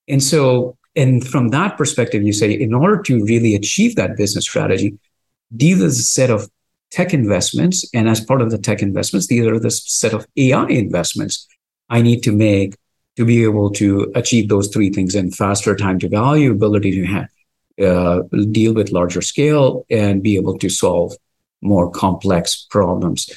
[0.08, 4.44] And so, and from that perspective, you say, in order to really achieve that business
[4.44, 4.98] strategy,
[5.50, 6.50] these are a set of
[6.90, 7.88] tech investments.
[7.94, 11.46] And as part of the tech investments, these are the set of AI investments
[11.88, 12.76] I need to make
[13.16, 17.06] to be able to achieve those three things in faster time to value, ability to
[17.06, 17.28] have,
[17.80, 21.14] uh, deal with larger scale, and be able to solve
[21.60, 23.30] more complex problems.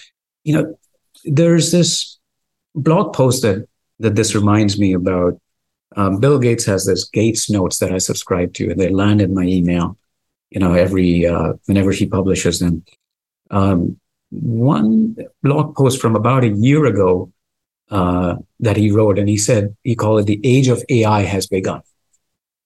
[0.43, 0.79] You know,
[1.25, 2.19] there's this
[2.75, 3.67] blog post that
[3.99, 5.39] that this reminds me about.
[5.95, 9.33] Um, Bill Gates has this Gates notes that I subscribe to, and they land in
[9.33, 9.97] my email.
[10.49, 12.83] You know, every uh, whenever he publishes them.
[13.51, 17.31] Um, one blog post from about a year ago
[17.89, 21.47] uh, that he wrote, and he said he called it "The Age of AI Has
[21.47, 21.81] Begun."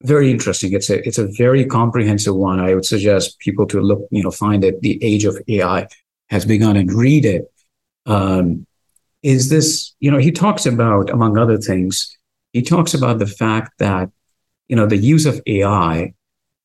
[0.05, 0.73] Very interesting.
[0.73, 2.59] It's a it's a very comprehensive one.
[2.59, 4.81] I would suggest people to look, you know, find it.
[4.81, 5.87] "The Age of AI
[6.29, 7.51] Has Begun" and read it.
[8.05, 8.67] Um,
[9.23, 12.15] is this, you know, he talks about, among other things,
[12.53, 14.11] he talks about the fact that,
[14.67, 16.13] you know, the use of AI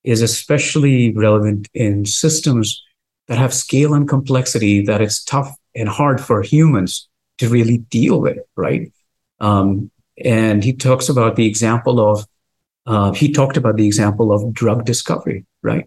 [0.04, 2.82] is especially relevant in systems
[3.28, 8.20] that have scale and complexity that it's tough and hard for humans to really deal
[8.20, 8.92] with, right?
[9.40, 9.90] Um,
[10.22, 12.26] and he talks about the example of,
[12.90, 15.86] uh, he talked about the example of drug discovery, right?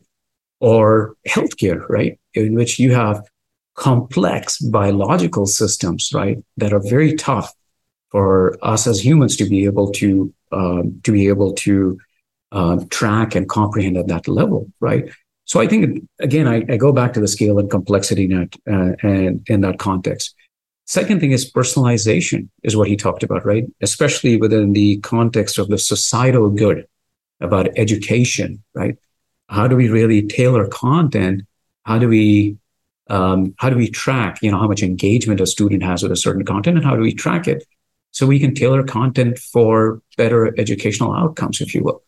[0.62, 2.18] Or healthcare, right?
[2.34, 3.22] In which you have
[3.76, 6.38] complex biological systems, right?
[6.56, 7.54] That are very tough
[8.10, 12.00] for us as humans to be able to, um, to be able to
[12.54, 15.12] uh, track and comprehend at that level, right?
[15.44, 18.94] So I think again, I, I go back to the scale and complexity net uh,
[19.04, 20.36] and in that context.
[20.86, 23.66] Second thing is personalization, is what he talked about, right?
[23.82, 26.86] Especially within the context of the societal good
[27.44, 28.98] about education, right?
[29.50, 31.44] How do we really tailor content?
[31.84, 32.58] How do we
[33.10, 36.16] um, how do we track, you know, how much engagement a student has with a
[36.16, 37.66] certain content, and how do we track it
[38.12, 42.02] so we can tailor content for better educational outcomes, if you will?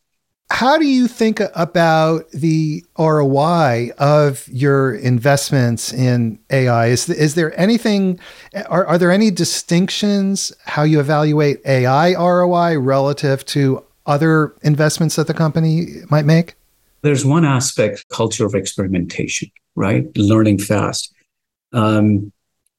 [0.51, 6.87] How do you think about the ROI of your investments in AI?
[6.87, 8.19] Is, is there anything,
[8.67, 15.27] are, are there any distinctions how you evaluate AI ROI relative to other investments that
[15.27, 16.55] the company might make?
[17.01, 20.05] There's one aspect, culture of experimentation, right?
[20.17, 21.13] Learning fast.
[21.73, 22.31] Um,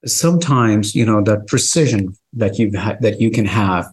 [0.05, 3.85] sometimes, you know, that precision that you ha- that you can have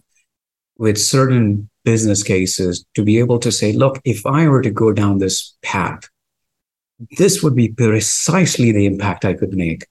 [0.77, 4.91] with certain business cases to be able to say, look, if I were to go
[4.91, 6.09] down this path,
[7.17, 9.85] this would be precisely the impact I could make.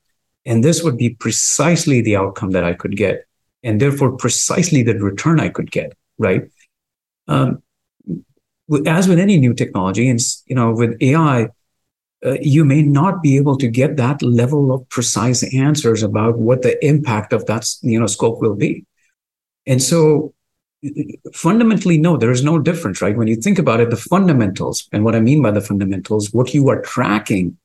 [0.44, 3.26] And this would be precisely the outcome that I could get.
[3.62, 6.50] And therefore, precisely the return I could get, right?
[7.28, 7.62] Um,
[8.86, 11.48] as with any new technology, and you know, with AI,
[12.24, 16.62] uh, you may not be able to get that level of precise answers about what
[16.62, 18.84] the impact of that you know scope will be.
[19.66, 20.34] And so
[21.32, 23.16] fundamentally, no, there is no difference, right?
[23.16, 26.52] When you think about it, the fundamentals, and what I mean by the fundamentals, what
[26.54, 27.56] you are tracking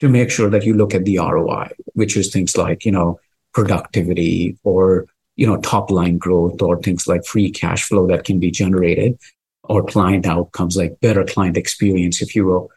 [0.00, 3.18] to make sure that you look at the ROI, which is things like, you know,
[3.54, 5.06] productivity or,
[5.36, 9.18] you know, top line growth or things like free cash flow that can be generated
[9.64, 12.70] or client outcomes like better client experience, if you will.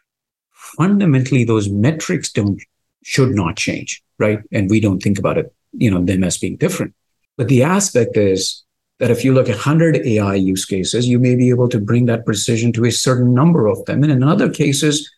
[0.52, 2.60] Fundamentally, those metrics don't,
[3.02, 4.40] should not change, right?
[4.52, 6.94] And we don't think about it, you know, them as being different.
[7.36, 8.62] But the aspect is
[8.98, 12.04] that if you look at 100 AI use cases, you may be able to bring
[12.06, 14.02] that precision to a certain number of them.
[14.02, 15.10] And in other cases,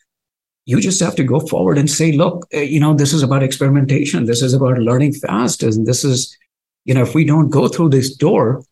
[0.64, 3.43] you just have to go forward and say, look, eh, you know, this is about
[3.43, 4.26] experimentation.
[4.26, 5.64] This is about learning fast.
[5.64, 6.36] And this is,
[6.84, 8.62] you know, if we don't go through this door,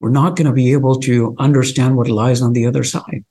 [0.00, 3.24] we're not going to be able to understand what lies on the other side.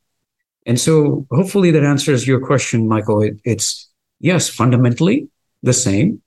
[0.65, 3.21] And so hopefully that answers your question, Michael.
[3.21, 3.87] It, it's
[4.19, 5.29] yes, fundamentally
[5.61, 6.21] the same,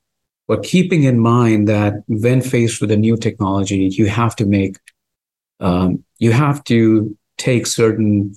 [0.47, 4.77] but keeping in mind that when faced with a new technology, you have to make
[5.61, 8.35] um, you have to take certain,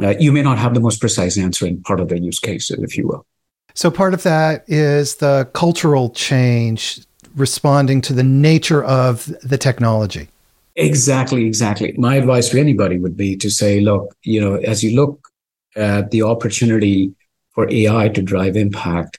[0.00, 2.70] uh, you may not have the most precise answer in part of the use case,
[2.70, 3.26] if you will.
[3.74, 7.00] So part of that is the cultural change
[7.34, 10.28] responding to the nature of the technology.
[10.76, 11.94] Exactly, exactly.
[11.98, 15.28] My advice to anybody would be to say, look, you know, as you look
[15.76, 17.12] at the opportunity
[17.52, 19.18] for AI to drive impact,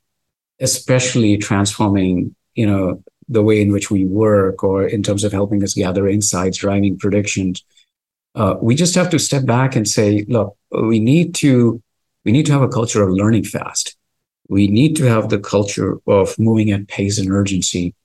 [0.60, 5.64] especially transforming, you know, the way in which we work or in terms of helping
[5.64, 7.64] us gather insights, driving predictions.
[8.36, 11.82] Uh, we just have to step back and say, look, we need to
[12.24, 13.96] we need to have a culture of learning fast.
[14.48, 17.96] We need to have the culture of moving at pace and urgency.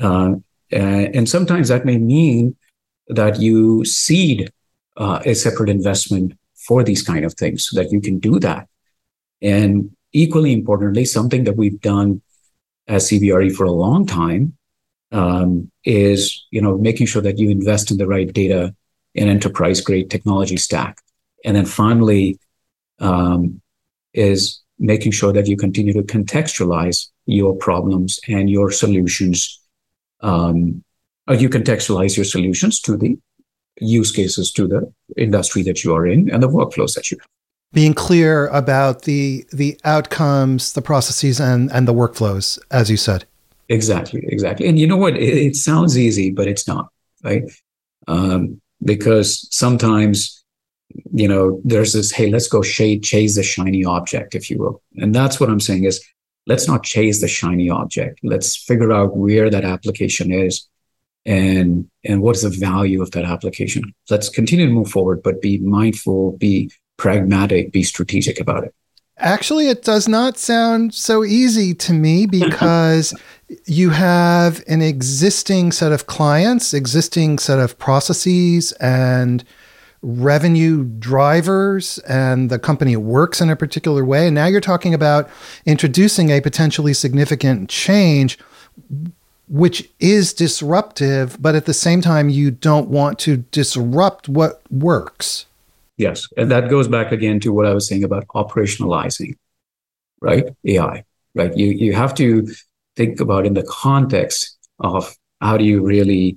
[0.00, 0.36] Uh,
[0.70, 2.56] and sometimes that may mean
[3.08, 4.52] that you seed
[4.96, 8.68] uh, a separate investment for these kind of things so that you can do that.
[9.42, 12.22] And equally importantly, something that we've done
[12.88, 14.56] as CBRE for a long time
[15.12, 18.74] um, is you know making sure that you invest in the right data
[19.14, 20.98] and enterprise grade technology stack,
[21.44, 22.38] and then finally
[22.98, 23.60] um,
[24.12, 29.60] is making sure that you continue to contextualize your problems and your solutions,
[30.24, 30.82] um,
[31.28, 33.18] or you contextualize your solutions to the
[33.80, 37.28] use cases to the industry that you are in and the workflows that you have.
[37.72, 43.24] Being clear about the the outcomes, the processes, and and the workflows, as you said.
[43.68, 44.68] Exactly, exactly.
[44.68, 45.16] And you know what?
[45.16, 46.88] It, it sounds easy, but it's not,
[47.24, 47.42] right?
[48.06, 50.44] Um, because sometimes
[51.12, 54.82] you know there's this hey let's go shade chase the shiny object if you will
[54.98, 56.04] and that's what i'm saying is
[56.46, 58.20] let's not chase the shiny object.
[58.22, 60.68] Let's figure out where that application is
[61.26, 63.94] and and what is the value of that application.
[64.10, 68.74] Let's continue to move forward but be mindful be pragmatic be strategic about it.
[69.18, 73.14] Actually, it does not sound so easy to me because
[73.66, 79.44] you have an existing set of clients, existing set of processes, and
[80.04, 84.26] revenue drivers and the company works in a particular way.
[84.26, 85.30] And now you're talking about
[85.64, 88.38] introducing a potentially significant change,
[89.48, 95.46] which is disruptive, but at the same time, you don't want to disrupt what works.
[95.96, 96.28] Yes.
[96.36, 99.36] And that goes back again to what I was saying about operationalizing,
[100.20, 100.44] right?
[100.66, 101.56] AI, right?
[101.56, 102.46] You, you have to
[102.96, 106.36] think about in the context of how do you really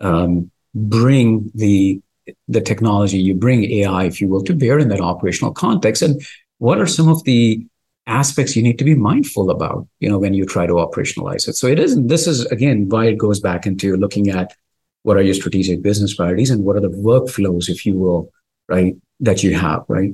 [0.00, 2.02] um, bring the
[2.48, 6.02] the technology, you bring AI, if you will, to bear in that operational context.
[6.02, 6.20] And
[6.58, 7.66] what are some of the
[8.06, 11.56] aspects you need to be mindful about, you know, when you try to operationalize it?
[11.56, 14.54] So it isn't, this is again why it goes back into looking at
[15.02, 18.30] what are your strategic business priorities and what are the workflows, if you will,
[18.68, 20.12] right, that you have, right?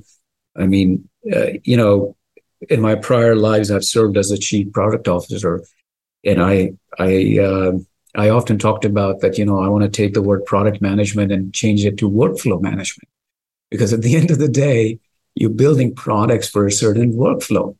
[0.56, 2.16] I mean, uh, you know,
[2.68, 5.62] in my prior lives, I've served as a chief product officer,
[6.24, 7.72] and I, I, uh,
[8.16, 11.32] I often talked about that, you know, I want to take the word product management
[11.32, 13.08] and change it to workflow management.
[13.70, 14.98] Because at the end of the day,
[15.34, 17.76] you're building products for a certain workflow,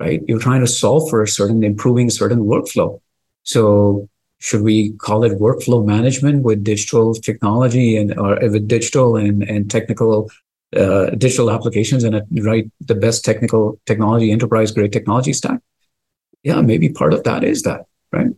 [0.00, 0.22] right?
[0.26, 3.00] You're trying to solve for a certain, improving certain workflow.
[3.42, 4.08] So
[4.38, 9.70] should we call it workflow management with digital technology and or with digital and, and
[9.70, 10.30] technical
[10.76, 15.60] uh, digital applications and a, right the best technical technology enterprise grade technology stack
[16.42, 18.32] yeah maybe part of that is that right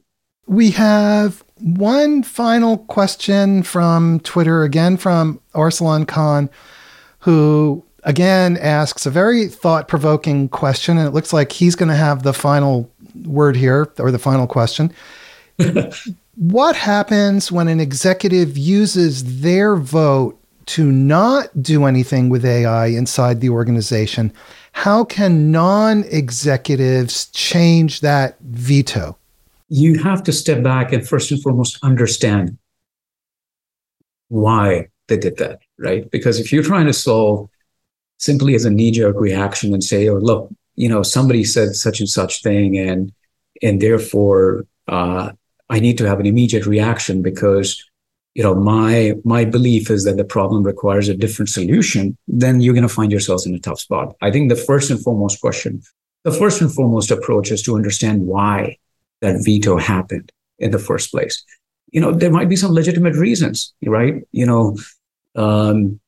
[0.49, 6.49] we have one final question from Twitter, again from Arsalan Khan,
[7.21, 10.97] who again asks a very thought provoking question.
[10.97, 12.91] And it looks like he's going to have the final
[13.25, 14.93] word here or the final question.
[16.37, 23.41] what happens when an executive uses their vote to not do anything with AI inside
[23.41, 24.33] the organization?
[24.73, 29.19] How can non executives change that veto?
[29.69, 32.59] You have to step back and first and foremost understand
[34.29, 36.11] why they did that, right?
[36.11, 37.49] Because if you're trying to solve
[38.19, 42.09] simply as a knee-jerk reaction and say, "Oh, look, you know, somebody said such and
[42.09, 43.13] such thing, and
[43.63, 45.33] and therefore uh,
[45.69, 47.85] I need to have an immediate reaction because
[48.35, 52.75] you know my my belief is that the problem requires a different solution," then you're
[52.75, 54.17] going to find yourselves in a tough spot.
[54.21, 55.83] I think the first and foremost question,
[56.25, 58.77] the first and foremost approach is to understand why
[59.21, 61.45] that veto happened in the first place.
[61.91, 64.23] You know, there might be some legitimate reasons, right?
[64.33, 64.77] You know,
[65.35, 66.01] um,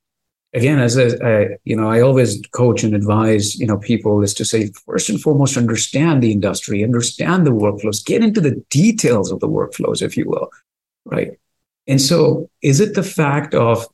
[0.53, 4.45] again, as a, you know, I always coach and advise, you know, people is to
[4.45, 9.41] say, first and foremost, understand the industry, understand the workflows, get into the details of
[9.41, 10.51] the workflows, if you will,
[11.05, 11.33] right?
[11.87, 13.87] And so, is it the fact of,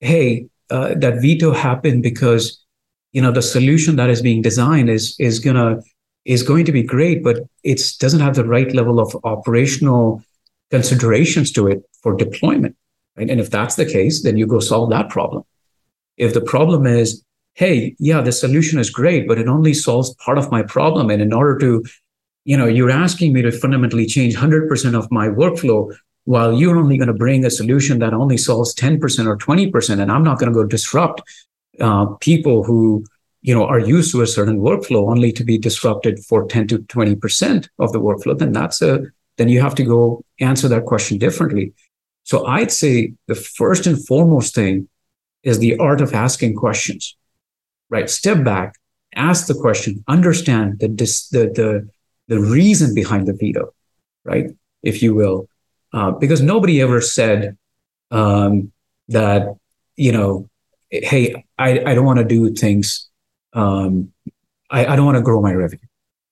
[0.00, 2.62] hey, uh, that veto happened because,
[3.12, 5.80] you know, the solution that is being designed is is gonna
[6.24, 10.22] is going to be great, but it doesn't have the right level of operational
[10.70, 12.76] considerations to it for deployment.
[13.16, 13.30] Right?
[13.30, 15.44] And if that's the case, then you go solve that problem.
[16.16, 17.22] If the problem is,
[17.54, 21.10] hey, yeah, the solution is great, but it only solves part of my problem.
[21.10, 21.84] And in order to,
[22.44, 25.94] you know, you're asking me to fundamentally change 100% of my workflow
[26.24, 30.10] while you're only going to bring a solution that only solves 10% or 20%, and
[30.10, 31.22] I'm not going to go disrupt
[31.80, 33.04] uh, people who
[33.44, 36.78] you know, are used to a certain workflow only to be disrupted for 10 to
[36.78, 39.02] 20% of the workflow, then that's a,
[39.36, 41.74] then you have to go answer that question differently.
[42.22, 44.88] So I'd say the first and foremost thing
[45.42, 47.18] is the art of asking questions,
[47.90, 48.08] right?
[48.08, 48.76] Step back,
[49.14, 51.86] ask the question, understand the, dis, the, the,
[52.28, 53.74] the reason behind the veto,
[54.24, 54.46] right?
[54.82, 55.50] If you will,
[55.92, 57.58] uh, because nobody ever said
[58.10, 58.72] um,
[59.08, 59.54] that,
[59.96, 60.48] you know,
[60.88, 63.10] hey, I, I don't want to do things
[63.54, 64.12] um,
[64.70, 65.86] I, I don't want to grow my revenue,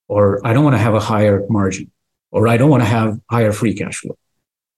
[0.07, 1.91] or I don't want to have a higher margin,
[2.31, 4.17] or I don't want to have higher free cash flow.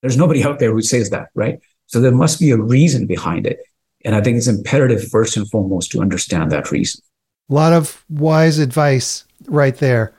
[0.01, 1.59] There's nobody out there who says that, right?
[1.87, 3.59] So there must be a reason behind it.
[4.03, 7.01] And I think it's imperative, first and foremost, to understand that reason.
[7.49, 10.13] A lot of wise advice right there.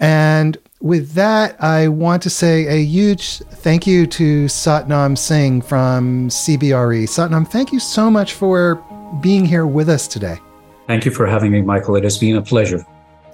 [0.00, 6.28] And with that, I want to say a huge thank you to Satnam Singh from
[6.28, 7.04] CBRE.
[7.04, 8.76] Satnam, thank you so much for
[9.20, 10.38] being here with us today.
[10.92, 11.96] Thank you for having me, Michael.
[11.96, 12.84] It has been a pleasure.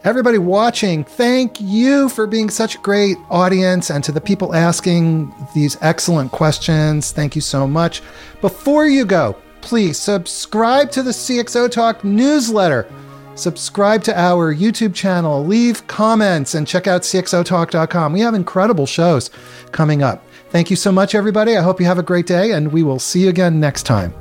[0.05, 5.35] Everybody watching, thank you for being such a great audience and to the people asking
[5.57, 7.11] these excellent questions.
[7.11, 8.01] Thank you so much.
[8.41, 12.89] Before you go, please subscribe to the CXO Talk newsletter.
[13.35, 18.13] Subscribe to our YouTube channel, leave comments, and check out cxotalk.com.
[18.13, 19.31] We have incredible shows
[19.73, 20.23] coming up.
[20.51, 21.57] Thank you so much, everybody.
[21.57, 24.15] I hope you have a great day, and we will see you again next time.